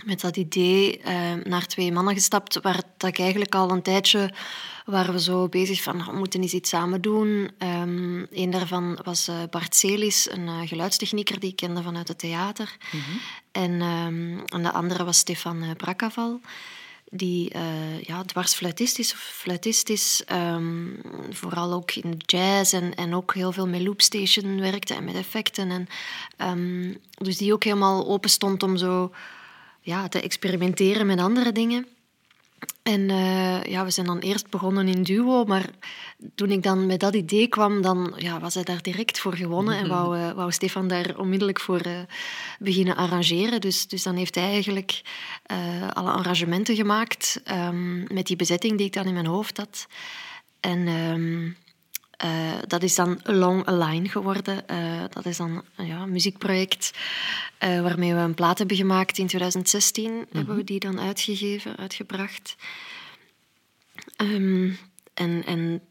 [0.06, 4.34] met dat idee uh, naar twee mannen gestapt, waar dat ik eigenlijk al een tijdje
[4.86, 7.52] waren we zo bezig van, we moeten eens iets samen doen.
[7.60, 12.20] Um, een daarvan was uh, Bart Celis, een uh, geluidstechnieker die ik kende vanuit het
[12.20, 12.78] theater.
[12.91, 13.20] Mm -hmm.
[13.52, 16.39] en, um, en de andere was Stefan Brakaval,
[17.10, 17.52] die
[18.02, 23.52] ja, dwarsfluitist is, of fluitist is, um, vooral ook in jazz en, en ook heel
[23.52, 25.88] veel met loopstation werkte en met effecten.
[26.38, 29.12] En, dus die ook helemaal open stond om zo
[29.82, 31.88] ja, te experimenteren met andere dingen.
[32.84, 35.70] En uh, ja, we zijn dan eerst begonnen in duo, maar
[36.36, 39.78] toen ik dan met dat idee kwam, dan ja, was hij daar direct voor gewonnen
[39.78, 42.00] en wou, uh, wou Stefan daar onmiddellijk voor uh,
[42.60, 43.62] beginnen arrangeren.
[43.62, 45.02] Dus, dus dan heeft hij eigenlijk
[45.94, 49.88] alle arrangementen gemaakt um, met die bezetting die ik dan in mijn hoofd had.
[50.60, 51.58] En um,
[52.24, 54.64] uh, dat is dan Along a Line geworden.
[54.72, 56.92] Uh, dat is dan ja, een muziekproject
[57.64, 59.18] uh, waarmee we een plaat hebben gemaakt.
[59.18, 60.28] In 2016 mm -hmm.
[60.32, 62.56] hebben we die dan uitgegeven, uitgebracht.
[64.18, 64.78] Um,
[65.14, 65.82] en, en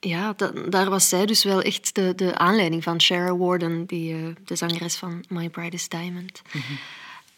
[0.00, 3.00] ja, dat, daar was zij dus wel echt de, de aanleiding van.
[3.00, 6.42] Shara Warden, die, de zangeres van My Brightest Diamond.
[6.50, 6.78] -hmm.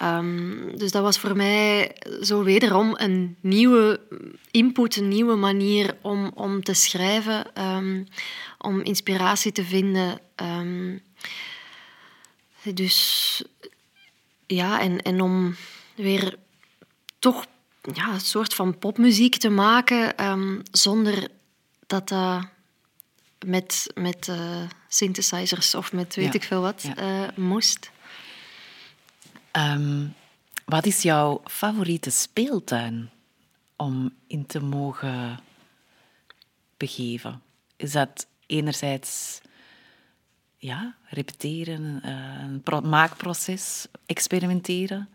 [0.03, 4.01] Um, dus dat was voor mij zo wederom een nieuwe
[4.51, 8.07] input, een nieuwe manier om, om te schrijven, um,
[8.59, 10.21] om inspiratie te vinden.
[10.37, 11.03] Um,
[12.75, 13.43] dus
[14.47, 15.57] ja, en, en om
[15.95, 16.39] weer
[17.19, 17.47] toch
[17.93, 20.15] ja, een soort van popmuziek te maken
[20.71, 21.29] zonder
[21.87, 22.49] dat dat
[23.47, 26.33] met, met uh, synthesizers of met weet ja.
[26.33, 27.23] ik veel wat ja.
[27.23, 27.91] uh, moest.
[29.57, 30.15] Um,
[30.65, 33.11] wat is jouw favoriete speeltuin
[33.77, 35.39] om in te mogen
[36.77, 37.43] begeven?
[37.77, 39.41] Is dat enerzijds
[40.57, 45.09] ja, repeteren, een maakproces, experimenteren?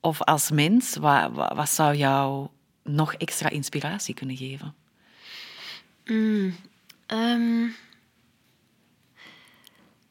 [0.00, 2.48] Of als mens, wat, wat zou jou
[2.82, 4.74] nog extra inspiratie kunnen geven?
[6.04, 6.54] Mm,
[7.06, 7.74] um,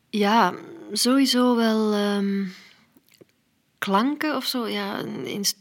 [0.10, 0.54] ja,
[0.92, 1.94] sowieso wel.
[1.94, 2.54] Um,
[3.80, 4.68] klanken of zo.
[4.68, 5.04] Ja,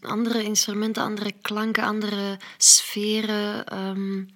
[0.02, 3.78] andere instrumenten, andere klanken, andere sferen.
[3.88, 4.28] Um,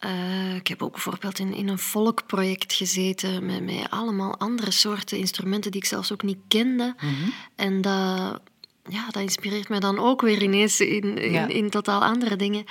[0.00, 5.18] uh, ik heb ook bijvoorbeeld in, in een volkproject gezeten met, met allemaal andere soorten
[5.18, 6.94] instrumenten die ik zelfs ook niet kende.
[7.00, 7.32] Mm -hmm.
[7.56, 8.40] En dat,
[8.88, 11.46] ja, dat inspireert mij dan ook weer ineens in, in, ja.
[11.46, 12.64] in totaal andere dingen.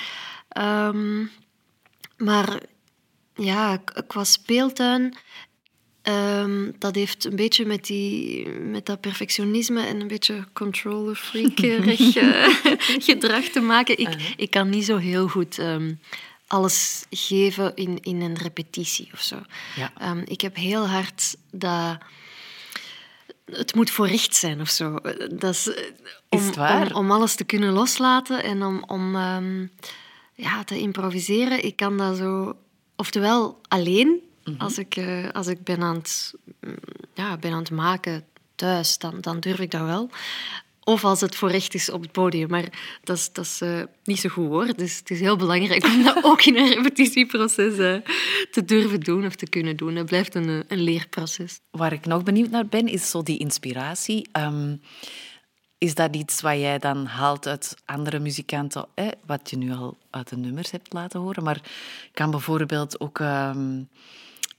[0.57, 1.31] Um,
[2.17, 2.61] maar
[3.35, 3.77] ja,
[4.07, 5.17] qua speeltuin
[6.03, 12.15] Um, dat heeft een beetje met, die, met dat perfectionisme en een beetje controller freakerig
[12.15, 12.47] uh,
[13.07, 13.97] gedrag te maken.
[13.97, 14.31] Ik, uh -huh.
[14.35, 15.99] ik kan niet zo heel goed um,
[16.47, 19.41] alles geven in, in een repetitie of zo.
[19.75, 19.91] Ja.
[19.97, 21.97] Ehm, ik heb heel hard dat...
[23.45, 24.99] Het moet voor recht zijn of zo.
[25.31, 25.83] Dat is, eh,
[26.29, 26.95] om, Is het waar?
[26.95, 29.67] Om, om alles te kunnen loslaten en om, om ehm,
[30.33, 31.63] ja, te improviseren.
[31.63, 32.55] Ik kan dat zo...
[32.95, 34.61] Oftewel alleen, Mhm.
[34.61, 36.75] als, ik, eh, als ik ben aan het, mm,
[37.13, 38.25] ja, ben aan het maken
[38.55, 40.09] thuis, dan, dan durf ik dat wel.
[40.83, 42.49] Of als het voor recht is op het podium.
[42.49, 44.75] Maar dat is, dat is eh, niet zo goed hoor.
[44.75, 47.95] Dus het is heel belangrijk om dat ook in een repetitieproces eh,
[48.51, 49.95] te durven doen of te kunnen doen.
[49.95, 51.59] Het blijft een, een leerproces.
[51.71, 54.29] Waar ik nog benieuwd naar ben, is zo die inspiratie.
[54.31, 54.75] Ehm,
[55.77, 58.85] is dat iets wat jij dan haalt uit andere muzikanten,
[59.25, 61.43] wat je nu al uit de nummers hebt laten horen?
[61.43, 61.61] Maar
[62.13, 63.81] kan bijvoorbeeld ook ehm,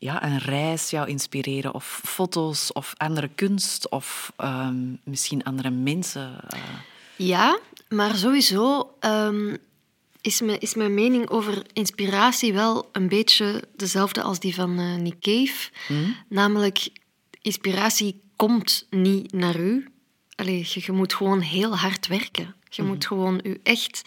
[0.03, 6.41] ja, een reis jou inspireren, of foto's, of andere kunst, of ehm, misschien andere mensen?
[6.49, 6.59] eh?
[7.17, 9.57] Ja, maar sowieso ehm,
[10.21, 14.95] is, mijn, is mijn mening over inspiratie wel een beetje dezelfde als die van eh,
[14.95, 15.71] Nick Cave.
[16.29, 16.89] Namelijk,
[17.41, 19.89] inspiratie komt niet naar u.
[20.35, 22.55] Allee, je, je moet gewoon heel hard werken.
[22.69, 24.03] Je moet gewoon u echt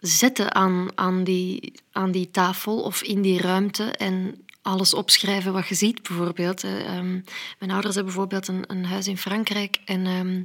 [0.00, 5.68] zetten aan, aan, die, aan die tafel of in die ruimte en alles opschrijven wat
[5.68, 6.64] je ziet, bijvoorbeeld.
[6.64, 7.20] Eh, ehm,
[7.58, 10.42] mijn ouders hebben bijvoorbeeld een, een huis in Frankrijk en ehm,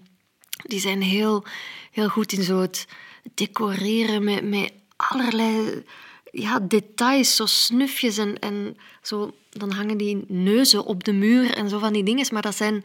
[0.67, 1.43] die zijn heel,
[1.91, 2.87] heel goed in zo het
[3.33, 5.83] decoreren met, met allerlei
[6.31, 9.33] ja, details, zo snufjes en, en zo.
[9.49, 12.27] Dan hangen die neuzen op de muur en zo van die dingen.
[12.31, 12.83] Maar dat zijn,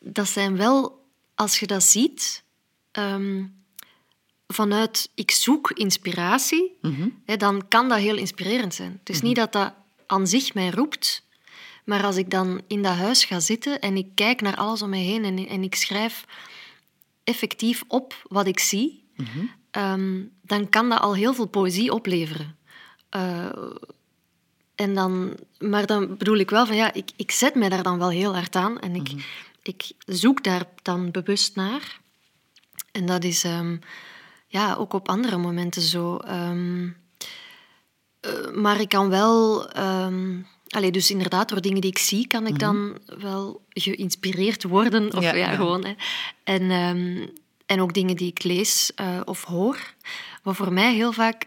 [0.00, 1.04] dat zijn wel,
[1.34, 2.42] als je dat ziet,
[2.90, 3.44] ehm,
[4.48, 6.78] vanuit ik zoek inspiratie,
[7.24, 8.96] hè, dan kan dat heel inspirerend zijn.
[8.98, 9.72] Het is niet dat dat
[10.06, 11.26] aan zich mij roept,
[11.84, 14.88] maar als ik dan in dat huis ga zitten en ik kijk naar alles om
[14.90, 16.24] mij heen en, en ik schrijf
[17.24, 19.04] effectief op wat ik zie,
[19.70, 22.56] ehm, dan kan dat al heel veel poëzie opleveren.
[23.08, 23.72] Eh,
[24.74, 27.98] en dan, maar dan bedoel ik wel van ja, ik, ik zet mij daar dan
[27.98, 29.08] wel heel hard aan en ik,
[29.62, 32.00] ik zoek daar dan bewust naar.
[32.92, 33.76] En dat is ehm,
[34.46, 36.16] ja, ook op andere momenten zo.
[36.16, 36.88] ehm,
[38.20, 39.68] eh, maar ik kan wel...
[39.70, 40.38] ehm
[40.76, 45.14] allee, dus inderdaad, door dingen die ik zie, kan ik dan wel geïnspireerd worden.
[45.14, 45.54] Of Ja, ja, ja.
[45.54, 45.84] gewoon.
[45.84, 45.94] Hè.
[46.44, 47.26] En, ehm,
[47.66, 49.94] en ook dingen die ik lees eh, of hoor.
[50.42, 51.46] Wat voor mij heel vaak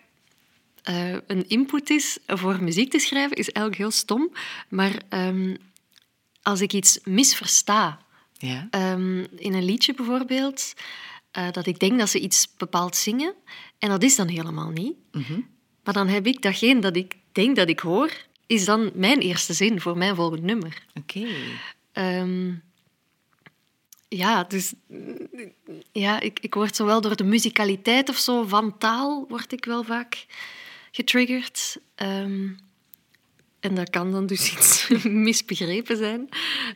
[0.83, 4.31] eh, een input is voor muziek te schrijven, is eigenlijk heel stom.
[4.69, 5.55] Maar ehm,
[6.41, 7.99] als ik iets misversta,
[8.37, 8.67] Ja?
[9.35, 10.73] In een liedje bijvoorbeeld,
[11.51, 13.33] dat ik denk dat ze iets bepaald zingen.
[13.79, 14.93] En dat is dan helemaal niet.
[15.89, 18.11] Maar dan heb ik datgene dat ik denk dat ik hoor,
[18.47, 20.83] is dan mijn eerste zin voor mijn volgend nummer.
[20.93, 21.27] Oké.
[21.91, 22.51] Ehm,
[24.07, 24.73] ja, dus
[25.91, 29.83] ja, ik, ik word zowel door de muzikaliteit of zo van taal word ik wel
[29.83, 30.25] vaak
[30.91, 31.77] getriggerd.
[31.95, 32.47] Ehm,
[33.59, 36.29] en dat kan dan dus iets misbegrepen zijn.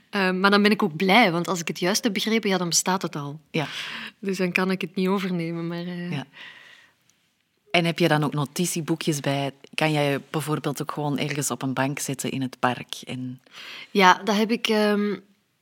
[0.10, 2.58] Ehm, maar dan ben ik ook blij, want als ik het juist heb begrepen, ja,
[2.58, 3.40] dan bestaat het al.
[3.52, 3.68] Ja.
[4.20, 5.68] Dus dan kan ik het niet overnemen.
[5.68, 6.28] Maar, eh, Ja.
[7.74, 9.52] En heb je dan ook notitieboekjes bij?
[9.74, 12.96] Kan jij bijvoorbeeld ook gewoon ergens op een bank zitten in het park?
[13.06, 13.42] En...
[13.92, 15.16] Ja, dat heb ik ehm,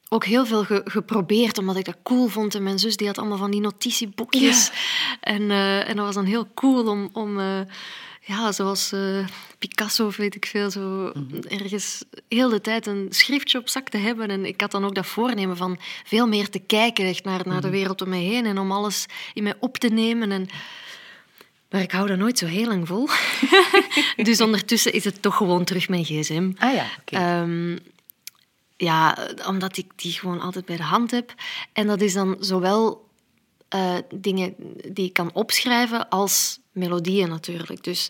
[0.09, 2.55] ook heel veel ge- geprobeerd, omdat ik dat cool vond.
[2.55, 4.71] En mijn zus die had allemaal van die notitieboekjes.
[5.19, 7.59] En, eh, en dat was dan heel cool om, om eh,
[8.21, 9.27] ja, zoals eh,
[9.59, 11.11] Picasso of weet ik veel, zo
[11.47, 14.29] ergens heel de tijd een schriftje op zak te hebben.
[14.29, 17.61] En ik had dan ook dat voornemen van veel meer te kijken echt naar, naar
[17.61, 20.31] de wereld om mij heen en om alles in mij op te nemen.
[20.31, 20.47] En,
[21.71, 23.07] maar ik hou dat nooit zo heel lang vol.
[24.27, 26.51] dus ondertussen is het toch gewoon terug mijn gsm.
[26.57, 26.85] Ah ja.
[27.05, 27.77] Ehm,
[28.77, 29.17] ja,
[29.47, 31.33] omdat ik die gewoon altijd bij de hand heb.
[31.73, 33.09] En dat is dan zowel
[33.67, 34.55] eh, dingen
[34.91, 37.83] die ik kan opschrijven als melodieën natuurlijk.
[37.83, 38.09] Dus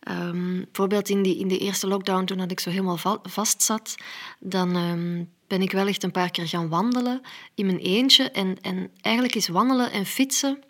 [0.00, 3.62] ehm, bijvoorbeeld in, die, in de eerste lockdown, toen dat ik zo helemaal va- vast
[3.62, 3.94] zat,
[4.38, 7.20] dan ehm, ben ik wel echt een paar keer gaan wandelen
[7.54, 8.30] in mijn eentje.
[8.30, 10.62] En, en eigenlijk is wandelen en fietsen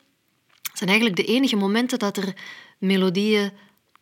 [0.72, 2.34] zijn eigenlijk de enige momenten dat er
[2.78, 3.50] melodieën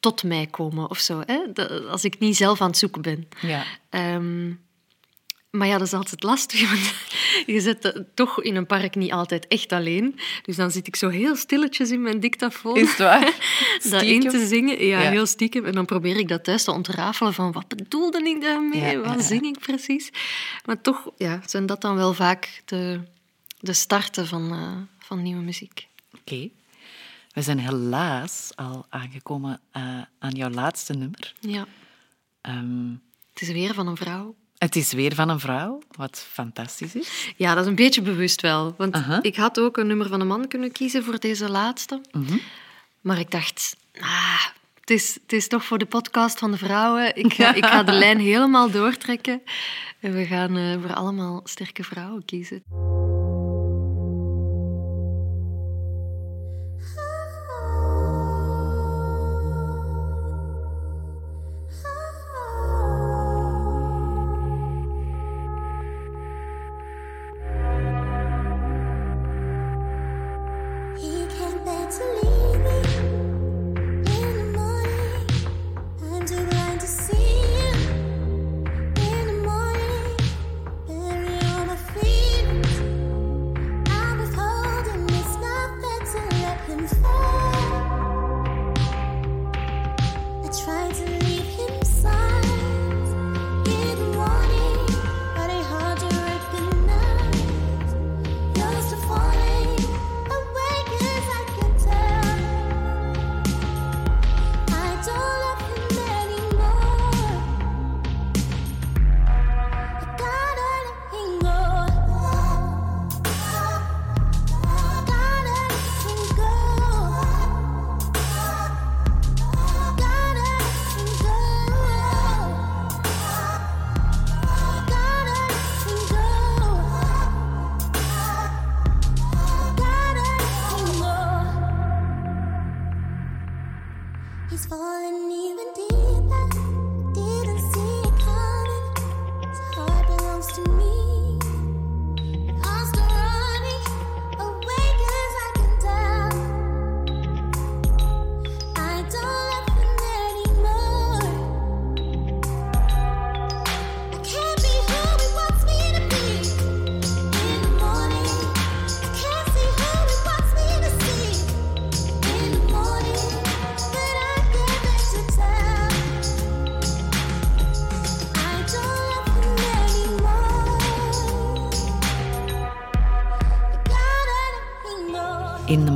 [0.00, 1.22] tot mij komen of zo.
[1.26, 1.38] Hè?
[1.52, 3.28] Dat- als ik niet zelf aan het zoeken ben.
[3.40, 3.64] Ja.
[3.90, 4.52] Ehm,
[5.50, 6.92] maar ja, dat is altijd lastig, want
[7.46, 10.18] je zit eh, toch in een park niet altijd echt alleen.
[10.42, 13.34] Dus dan zit ik zo heel stilletjes in mijn dictafoon Is het waar?
[13.90, 14.86] dat in te zingen.
[14.86, 15.10] Ja, Ja.
[15.10, 15.64] heel stiekem.
[15.64, 18.80] En dan probeer ik dat thuis te ontrafelen van wat bedoelde ik daarmee?
[18.80, 19.22] Ja, wat ja.
[19.22, 20.10] zing ik precies?
[20.64, 23.00] Maar toch ja, zijn dat dan wel vaak de,
[23.60, 25.86] de starten van, eh, van nieuwe muziek.
[26.20, 26.48] Oké.
[27.38, 29.82] We zijn helaas al aangekomen eh,
[30.18, 31.34] aan jouw laatste nummer.
[31.40, 31.66] Ja,
[32.40, 32.90] Ehm,
[33.32, 34.34] het is weer van een vrouw.
[34.56, 37.32] het is weer van een vrouw, wat fantastisch is.
[37.36, 38.74] Ja, dat is een beetje bewust wel.
[38.76, 42.00] Want ik had ook een nummer van een man kunnen kiezen voor deze laatste.
[43.00, 44.44] Maar ik dacht, ah,
[44.80, 47.16] het is, het is toch voor de podcast van de vrouwen.
[47.16, 49.42] Ik ga, ik ga de lijn helemaal doortrekken.
[50.00, 52.62] En we gaan uh, voor allemaal sterke vrouwen kiezen.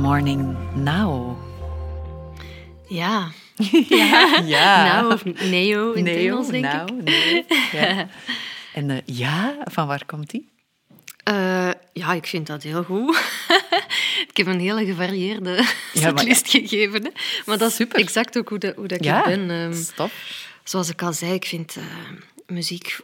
[0.03, 1.37] Morning now.
[2.87, 3.31] Ja.
[3.89, 4.41] Ja.
[4.55, 5.01] ja.
[5.01, 7.03] Now of neo in het Engels, denk now, ik.
[7.03, 7.45] nee.
[7.71, 8.09] Ja.
[8.73, 10.49] En uh, ja, van waar komt die?
[11.29, 13.17] Uh, ja, ik vind dat heel goed.
[14.29, 15.51] ik heb een hele gevarieerde
[15.93, 17.03] Ja, setlist gegeven.
[17.03, 17.09] Hè.
[17.45, 17.99] Maar dat is Super.
[17.99, 19.49] exact ook hoe, dat, hoe dat Ja, ik ben.
[19.49, 19.73] ehm.
[19.73, 20.11] stop.
[20.63, 21.83] zoals ik al zei, ik vind eh,
[22.47, 22.99] muziek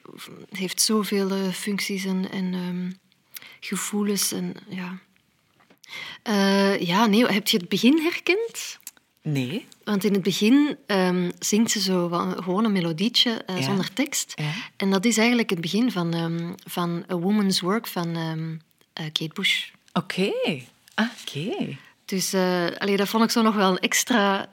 [0.52, 2.92] heeft zoveel eh, functies en, en ehm,
[3.60, 4.32] gevoelens.
[4.32, 4.98] En, ja.
[6.24, 8.80] Eh, ja, nee, heb je het begin herkend?
[9.22, 9.66] Nee.
[9.84, 12.08] Want in het begin ehm, zingt ze zo
[12.44, 13.64] gewoon een melodietje eh, Ja.
[13.64, 14.34] zonder tekst.
[14.36, 14.52] Ja.
[14.76, 18.56] En dat is eigenlijk het begin van, ehm, van A Woman's Work van ehm,
[18.94, 19.70] eh, Kate Bush.
[19.94, 20.32] Oké.
[20.94, 21.78] Ah, Oké.
[22.06, 22.34] Dus
[22.80, 24.50] allee, dat vond ik zo nog wel een extra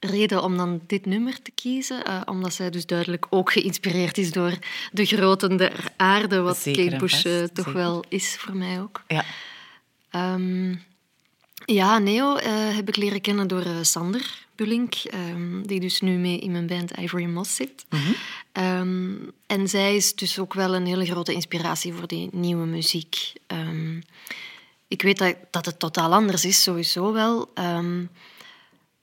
[0.00, 2.28] reden om dan dit nummer te kiezen.
[2.28, 4.58] omdat zij dus duidelijk ook geïnspireerd is door
[4.92, 7.72] de groten der aarde, wat Zeker Kate Bush toch zeker.
[7.72, 9.02] wel is voor mij ook.
[9.08, 9.24] Ja.
[10.14, 10.74] Ehm,
[11.64, 16.16] ja, Neo eh, heb ik leren kennen door eh, Sander Bullink, ehm, die dus nu
[16.16, 17.84] mee in mijn band Ivory Moss zit.
[17.90, 18.02] Mhm.
[18.52, 19.12] Ehm,
[19.46, 23.32] en zij is dus ook wel een hele grote inspiratie voor die nieuwe muziek.
[24.88, 27.52] Ik weet dat, dat het totaal anders is, sowieso wel.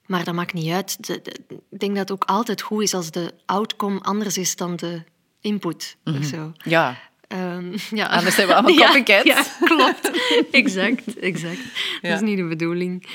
[0.06, 1.06] Maar dat maakt niet uit.
[1.08, 1.40] De- de-
[1.70, 5.04] ik denk dat het ook altijd goed is als de outcome anders is dan de
[5.42, 5.96] input.
[6.06, 6.52] Of zo.
[6.64, 7.11] Ja.
[7.32, 8.06] Ehm, ja.
[8.06, 9.26] Anders zijn we allemaal Ja, copycats.
[9.26, 10.12] Ja, klopt.
[10.52, 11.62] exact, exact.
[12.02, 12.10] Ja.
[12.10, 13.08] Dat is niet de bedoeling.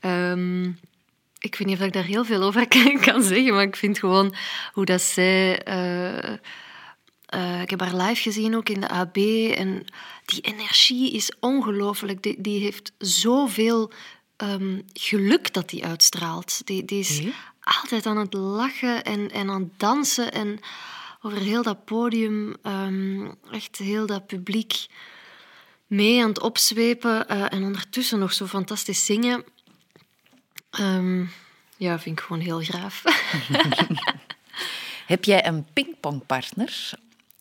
[0.00, 0.64] Ehm,
[1.38, 4.34] ik weet niet of ik daar heel veel over kan, zeggen, maar ik vind gewoon
[4.72, 5.62] hoe dat zij...
[5.62, 6.32] eh,
[7.26, 9.16] eh, ik heb haar live gezien ook in de AB
[9.56, 9.84] en
[10.24, 12.22] die energie is ongelooflijk.
[12.22, 13.92] Die, die heeft zoveel
[14.36, 16.60] ehm, geluk dat die uitstraalt.
[16.64, 17.22] Die, die is
[17.60, 20.60] altijd aan het lachen en, en aan het dansen en
[21.26, 24.86] over heel dat podium, ehm, echt heel dat publiek
[25.86, 29.44] mee aan het opzwepen eh, en ondertussen nog zo fantastisch zingen.
[30.70, 31.24] Ehm,
[31.76, 33.02] ja, vind ik gewoon heel graaf.
[35.12, 36.90] Heb jij een pingpongpartner?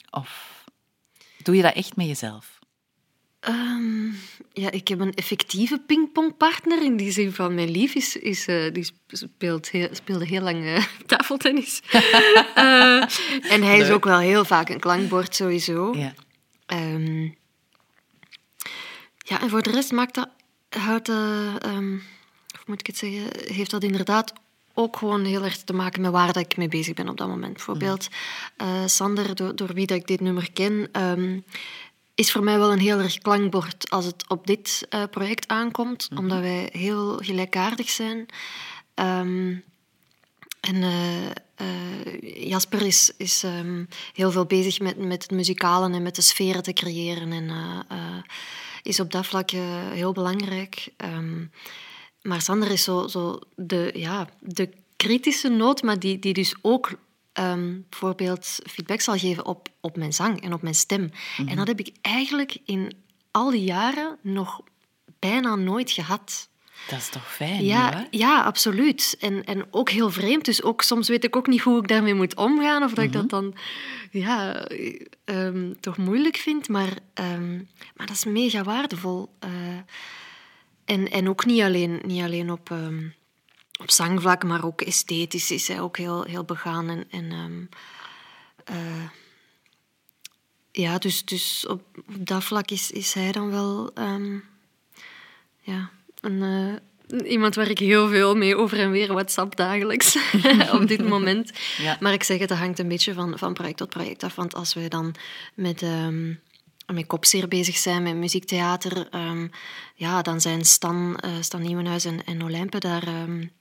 [0.10, 0.64] Of
[1.38, 2.55] doe je dat echt met jezelf?
[3.46, 4.06] Ehm,
[4.54, 6.84] ja, ik heb een effectieve pingpongpartner.
[6.84, 10.66] In die zin van mijn lief is, is, eh, die speelt heel, speelde heel lang
[10.66, 11.82] eh, tafeltennis.
[12.56, 13.02] Eh,
[13.52, 15.94] en hij is ook wel heel vaak een klankbord sowieso.
[15.98, 16.14] Ja.
[16.66, 17.24] Ehm,
[19.18, 20.30] ja, en voor de rest maakt dat,
[20.70, 21.90] houdt ehm,
[22.50, 24.34] hoe moet ik het zeggen, heeft dat inderdaad
[24.74, 27.28] ook gewoon heel erg te maken met waar dat ik mee bezig ben op dat
[27.28, 27.54] moment.
[27.54, 28.08] Bijvoorbeeld,
[28.58, 30.90] eh, Sander, door, door wie dat ik dit nummer ken,
[32.16, 36.10] is voor mij wel een heel erg klankbord als het op dit eh, project aankomt,
[36.16, 38.26] omdat wij heel gelijkaardig zijn.
[38.94, 39.56] Ehm,
[40.60, 46.04] en eh, eh, Jasper is, is ehm, heel veel bezig met, met het muzikale en
[46.04, 47.32] met de sferen te creëren.
[47.32, 47.52] En
[48.84, 49.50] is op dat vlak
[49.94, 50.88] heel belangrijk.
[50.98, 51.52] Um,
[52.22, 56.92] maar Sander is zo, zo de, ja, de kritische noot, maar die, die dus ook
[57.40, 61.12] um, bijvoorbeeld feedback zal geven op, op mijn zang en op mijn stem.
[61.38, 61.56] En mhm.
[61.56, 62.94] dat heb ik eigenlijk in
[63.32, 64.62] al die jaren nog
[65.20, 66.50] bijna nooit gehad.
[66.90, 67.66] Dat is toch fijn?
[67.66, 69.18] Ja, ja absoluut.
[69.20, 70.46] En, en ook heel vreemd.
[70.46, 72.84] Dus ook soms weet ik ook niet hoe ik daarmee moet omgaan.
[72.84, 73.32] Of dat ik dat mhm.
[73.32, 73.56] dan
[74.12, 74.68] ja,
[75.26, 76.70] ehm, toch moeilijk vind.
[76.70, 79.30] Maar, um, maar dat is mega waardevol.
[79.46, 79.50] Uh,
[80.86, 83.14] en, en ook niet alleen, niet alleen op, um,
[83.82, 86.90] op zangvlak, maar ook esthetisch is hij ook heel, heel begaan.
[86.90, 87.70] En, en
[88.72, 89.10] uh,
[90.72, 93.92] ja, dus, dus op, op dat vlak is, is hij dan wel
[95.62, 95.90] ja,
[96.22, 96.76] een, uh,
[97.32, 100.18] iemand waar ik heel veel mee over en weer WhatsApp dagelijks
[100.80, 101.52] op dit moment.
[101.78, 101.98] Ja.
[102.00, 104.36] Maar ik zeg het, dat hangt een beetje van, van project tot project af.
[104.36, 105.16] Want als we dan
[105.54, 106.40] met, um,
[106.94, 109.52] met Kopseer bezig zijn, met muziektheater, um,
[109.96, 113.08] ja, dan zijn Stan, uh, Stan Nieuwenhuis en, en Olympe daar...
[113.08, 113.52] Um,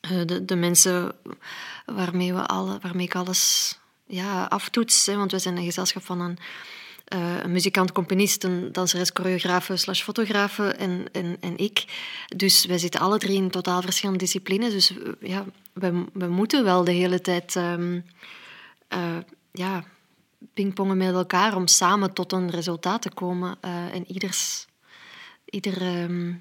[0.00, 1.14] de, de mensen
[1.86, 3.74] waarmee, we alle, waarmee ik alles
[4.06, 5.06] ja, aftoets.
[5.06, 6.38] Hè, want we zijn een gezelschap van een
[7.14, 11.84] uh, een muzikant, componist, een danseres, choreografe slash fotografe en, en, en ik.
[12.36, 14.72] Dus wij zitten alle drie in totaal verschillende disciplines.
[14.72, 18.02] Dus uh, ja, we, we moeten wel de hele tijd uh,
[19.52, 19.84] ja,
[20.54, 23.58] pingpongen met elkaar om samen tot een resultaat te komen.
[23.92, 24.66] en ieders,
[25.44, 26.40] ieder um,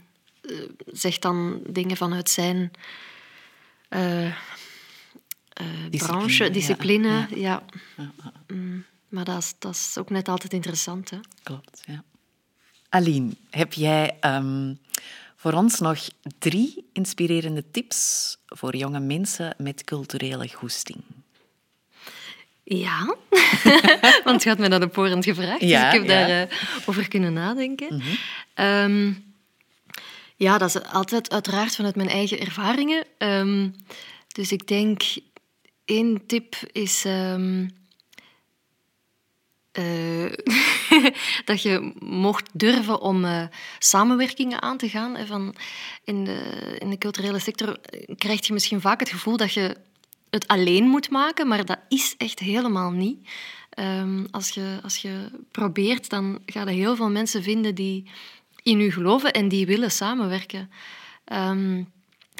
[0.85, 2.71] zegt dan dingen vanuit zijn
[5.89, 7.07] discipline, branche, discipline.
[7.07, 7.27] Ja.
[7.29, 7.63] ja.
[7.95, 8.11] ja.
[8.47, 8.85] Mm.
[9.09, 11.09] Maar dat is, dat is ook net altijd interessant.
[11.09, 11.17] Hè?
[11.43, 12.03] Klopt, ja.
[12.89, 14.73] Aline, heb jij ehm,
[15.35, 16.07] voor ons nog
[16.39, 21.01] drie inspirerende tips voor jonge mensen met culturele goesting?
[22.63, 23.15] Ja,
[24.23, 27.33] want je had me dat op voorhand gevraagd, dus ik heb daarover uh, over kunnen
[27.33, 28.01] nadenken.
[28.53, 29.13] Ehm,
[30.35, 33.05] ja, dat is altijd uiteraard vanuit mijn eigen ervaringen.
[33.17, 33.75] Um,
[34.27, 35.01] dus ik denk,
[35.85, 37.05] één tip is...
[37.05, 37.65] Uh,
[41.45, 43.43] dat je mocht durven om uh,
[43.79, 45.27] samenwerkingen aan te gaan.
[45.27, 45.55] Van
[46.03, 47.77] in, de, in de culturele sector
[48.17, 49.77] krijg je misschien vaak het gevoel dat je
[50.29, 53.29] het alleen moet maken, maar dat is echt helemaal niet.
[53.79, 58.09] Um, als, je, als je probeert, dan ga je heel veel mensen vinden die
[58.65, 60.69] in je geloven en die willen samenwerken.
[61.33, 61.91] Um,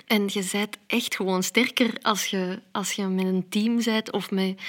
[0.07, 4.31] en je bent echt gewoon sterker als je, als je met een team bent of
[4.31, 4.61] met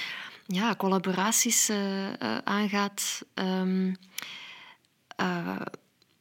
[0.47, 3.23] ja, collaboraties uh, uh, aangaat.
[3.35, 3.97] Um,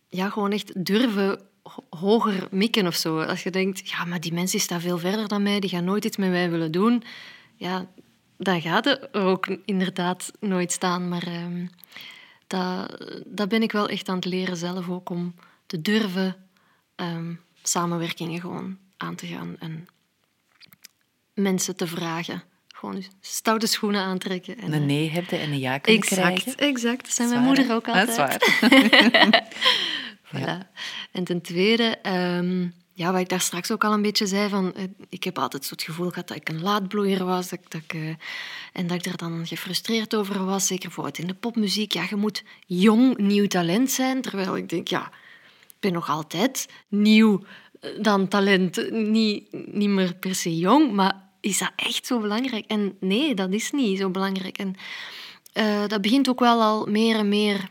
[0.10, 1.40] ja, gewoon echt durven
[1.90, 3.20] hoger mikken of zo.
[3.22, 6.06] Als je denkt, ja, maar die mensen staan veel verder dan mij, die gaan nooit
[6.06, 7.04] iets met mij willen doen.
[7.56, 7.88] Ja,
[8.38, 11.10] dan gaat het ook inderdaad nooit staan.
[11.10, 11.70] Maar um,
[12.48, 15.36] dat, dat ben ik wel echt aan het leren zelf ook, om
[15.66, 16.36] te durven
[16.96, 19.88] um, samenwerkingen gewoon aan te gaan en
[21.34, 22.44] mensen te vragen
[22.76, 24.58] gewoon stoute schoenen aantrekken.
[24.58, 26.58] En, een nee hebben en een ja kunnen exact, krijgen.
[26.58, 28.18] Exact, dat zijn mijn moeder ook altijd.
[28.18, 29.44] Dat is waar.
[30.34, 30.72] voilà.
[31.12, 34.74] En ten tweede, um, ja, wat ik daar straks ook al een beetje zei, van,
[34.74, 37.50] eh, ik heb altijd zo het gevoel gehad dat ik een laadbloeier was.
[37.50, 38.16] Dat, dat ik, uh,
[38.74, 41.92] en dat ik er dan gefrustreerd over was, zeker bijvoorbeeld in de popmuziek.
[41.92, 44.22] Ja, je moet jong, nieuw talent zijn.
[44.22, 45.12] Terwijl ik denk, ja,
[45.68, 47.44] ik ben nog altijd nieuw
[47.80, 48.92] eh, dan talent.
[48.92, 52.66] Niet, niet meer per se jong, maar is dat echt zo belangrijk?
[52.66, 54.58] En nee, dat is niet zo belangrijk.
[54.58, 54.76] En
[55.88, 57.70] dat begint ook wel al meer en meer,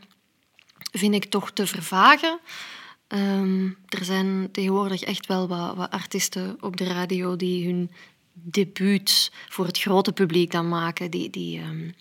[0.93, 2.40] vind ik, toch te vervagen.
[3.15, 7.91] Um, er zijn tegenwoordig echt wel wat, wat, artiesten op de radio die hun
[8.32, 11.95] debuut voor het grote publiek dan maken, die, die, um,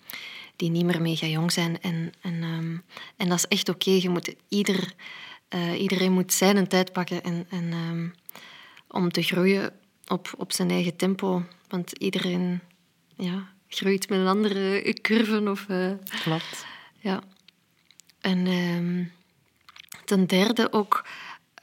[0.55, 1.81] die niet meer mega jong zijn.
[1.81, 2.83] En, en, um,
[3.17, 3.89] en dat is echt oké.
[3.89, 4.01] Okay.
[4.01, 4.93] Je moet ieder,
[5.49, 8.13] uh, iedereen moet zijn tijd pakken en, en
[8.87, 9.73] om te groeien
[10.07, 11.43] op, op zijn eigen tempo.
[11.67, 12.61] Want iedereen
[13.15, 15.49] ja, groeit met een andere curve.
[15.49, 15.91] Of, uh,
[16.23, 16.65] Klopt.
[16.99, 17.23] Ja.
[18.21, 18.47] En
[20.05, 21.05] ten derde ook,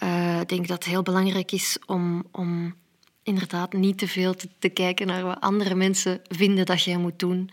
[0.02, 2.74] uh, denk ik dat het heel belangrijk is om, om
[3.22, 7.50] inderdaad niet te veel te, kijken naar wat andere mensen vinden dat jij moet doen.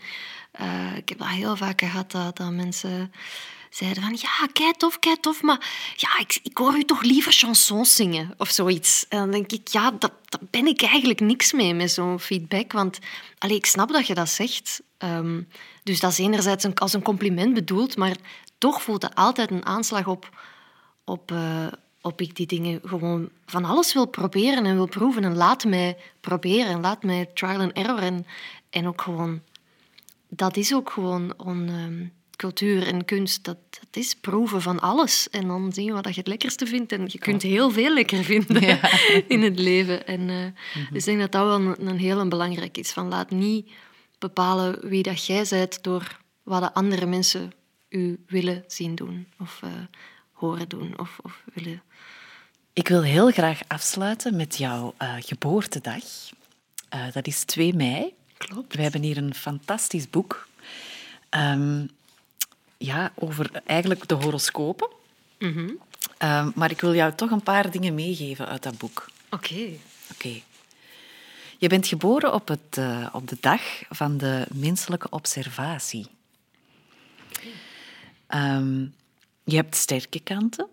[0.60, 3.12] Uh, ik heb dat heel vaak gehad, dat, dat mensen
[3.70, 7.32] zeiden van ja, kei tof, kei tof, maar ja, ik, ik hoor u toch liever
[7.32, 9.06] chansons zingen of zoiets.
[9.08, 12.72] En dan denk ik, ja, dat, dat ben ik eigenlijk niks mee met zo'n feedback,
[12.72, 12.98] want
[13.38, 14.82] allee, ik snap dat je dat zegt.
[14.98, 15.48] Um,
[15.82, 18.16] dus dat is enerzijds een, als een compliment bedoeld, maar
[18.58, 20.38] toch voelt het altijd een aanslag op,
[21.08, 21.38] op, uh,
[22.00, 25.24] waarop ik die dingen gewoon van alles wil proberen en wil proeven.
[25.24, 27.98] En laat mij proberen en laat mij trial and error.
[27.98, 28.26] En,
[28.70, 29.40] en ook gewoon,
[30.28, 32.06] dat is ook gewoon on, ehm,
[32.36, 33.44] cultuur en kunst.
[33.44, 35.30] Dat, dat is proeven van alles.
[35.30, 36.92] En dan zien we wat je het lekkerste vindt.
[36.92, 38.80] En je kunt heel veel lekker vinden
[39.34, 40.06] in het leven.
[40.06, 42.90] En, eh, Dus ik denk dat dat wel een, een heel belangrijk is.
[42.90, 43.70] Van laat niet
[44.18, 47.52] bepalen wie dat jij bent door wat de andere mensen
[47.88, 49.26] u willen zien doen.
[49.38, 49.70] Of uh,
[50.38, 50.98] horen doen.
[50.98, 51.82] Of, of willen...
[52.72, 56.04] Ik wil heel graag afsluiten met jouw uh, geboortedag.
[56.94, 58.14] Uh, dat is 2 mei.
[58.36, 58.74] Klopt.
[58.74, 60.48] We hebben hier een fantastisch boek.
[61.30, 61.90] Um,
[62.76, 64.88] ja, over eigenlijk de horoscopen.
[65.38, 65.78] Mm -hmm.
[66.30, 69.10] um, maar ik wil jou toch een paar dingen meegeven uit dat boek.
[69.30, 69.52] Oké.
[69.52, 69.64] Okay.
[69.64, 69.80] Oké.
[70.12, 70.42] Okay.
[71.58, 76.06] Je bent geboren op, het, uh, op de dag van de menselijke observatie.
[78.28, 78.94] Um,
[79.48, 80.66] je hebt sterke kanten.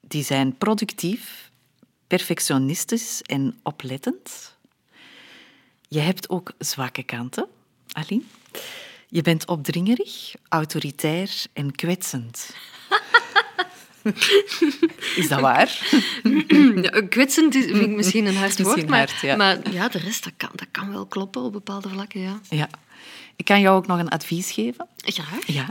[0.00, 1.50] Die zijn productief,
[2.06, 4.56] perfectionistisch en oplettend.
[5.88, 7.46] Je hebt ook zwakke kanten,
[7.92, 8.22] Aline.
[9.08, 12.54] Je bent opdringerig, autoritair en kwetsend.
[15.20, 16.00] is dat waar?
[16.82, 19.36] Ja, kwetsend is, misschien een hard woord, maar, hard, ja.
[19.36, 22.20] maar ja, de rest dat kan, dat kan wel kloppen op bepaalde vlakken.
[22.20, 22.40] Ja.
[22.48, 22.68] ja.
[23.36, 24.88] Ik kan jou ook nog een advies geven.
[24.96, 25.46] Graag.
[25.46, 25.66] Ja.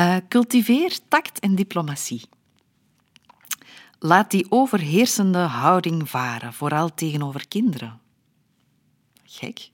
[0.00, 2.22] Uh, cultiveer tact en diplomatie.
[3.98, 8.00] Laat die overheersende houding varen, vooral tegenover kinderen.
[9.24, 9.70] Gek.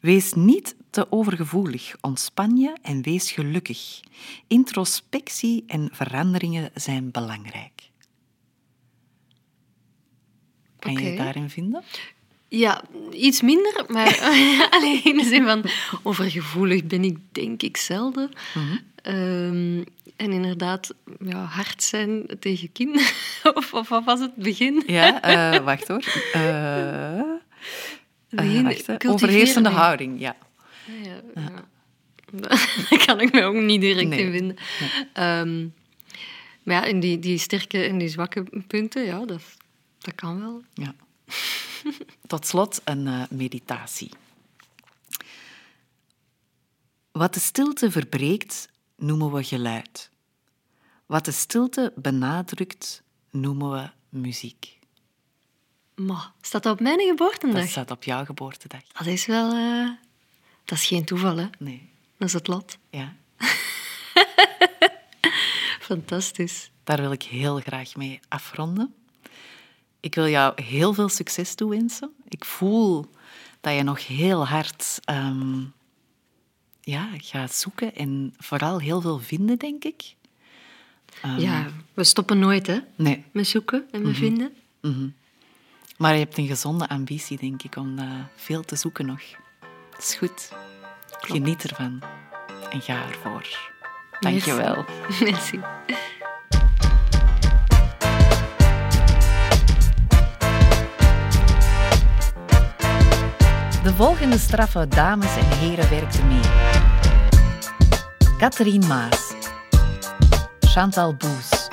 [0.00, 4.00] Wees niet te overgevoelig, ontspan je en wees gelukkig.
[4.46, 7.90] Introspectie en veranderingen zijn belangrijk.
[10.78, 11.82] Kan je je daarin vinden?
[12.50, 12.82] Ja,
[13.12, 14.18] iets minder, maar
[14.70, 15.64] alleen in de zin van
[16.02, 18.30] overgevoelig ben ik denk ik zelden.
[19.02, 19.84] Um,
[20.16, 23.08] en inderdaad, ja, hard zijn tegen kinderen.
[23.54, 24.82] of, of wat was het begin?
[24.86, 26.04] Ja, uh, wacht hoor.
[26.36, 27.22] Uh,
[28.28, 28.96] Begin, wacht, hè.
[29.08, 29.78] Overheersende nee.
[29.78, 30.36] houding, ja.
[30.84, 31.68] Ja, ja.
[32.30, 34.20] Daar kan ik me ook niet direct Nee.
[34.20, 34.56] in vinden.
[35.48, 35.74] Um,
[36.62, 39.42] maar ja, in die, die sterke en die zwakke punten, ja, dat,
[39.98, 40.62] dat kan wel.
[40.74, 40.94] ja.
[42.26, 44.10] Tot slot een uh, meditatie.
[47.12, 50.10] Wat de stilte verbreekt, noemen we geluid.
[51.06, 54.78] Wat de stilte benadrukt, noemen we muziek.
[55.94, 57.60] Maar staat dat op mijn geboortedag?
[57.60, 58.82] Dat staat op jouw geboortedag.
[58.92, 59.56] Dat is wel...
[59.56, 59.90] Uh,
[60.64, 61.48] dat is geen toeval, hè.
[61.58, 61.90] Nee.
[62.18, 62.78] Dat is het lot.
[62.90, 63.16] Ja.
[65.90, 66.70] Fantastisch.
[66.84, 68.94] Daar wil ik heel graag mee afronden.
[70.00, 72.10] Ik wil jou heel veel succes toewensen.
[72.28, 73.06] Ik voel
[73.60, 75.72] dat je nog heel hard um,
[76.80, 80.14] ja, gaat zoeken en vooral heel veel vinden, denk ik.
[81.24, 83.24] Um, ja, we stoppen nooit hè, nee.
[83.32, 84.14] met zoeken en met mm -hmm.
[84.14, 84.52] vinden.
[84.80, 85.14] Mm -hmm.
[85.96, 89.22] Maar je hebt een gezonde ambitie, denk ik, om uh, veel te zoeken nog.
[89.90, 90.52] Dat is goed.
[91.08, 91.32] Klopt.
[91.32, 92.02] Geniet ervan
[92.70, 93.70] en ga ervoor.
[94.20, 94.84] Dank je wel.
[95.20, 95.60] Merci.
[103.82, 106.40] De volgende straffe dames en heren werkten mee.
[108.38, 109.32] Catherine Maas,
[110.60, 111.68] Chantal Boes,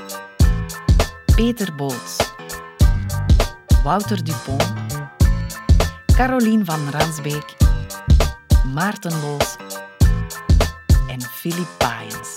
[1.36, 2.34] Peter Boots,
[3.84, 4.74] Wouter Dupont,
[6.16, 7.56] Caroline van Ransbeek,
[8.74, 9.56] Maarten Loos
[11.08, 12.37] en Philippe Baaiens.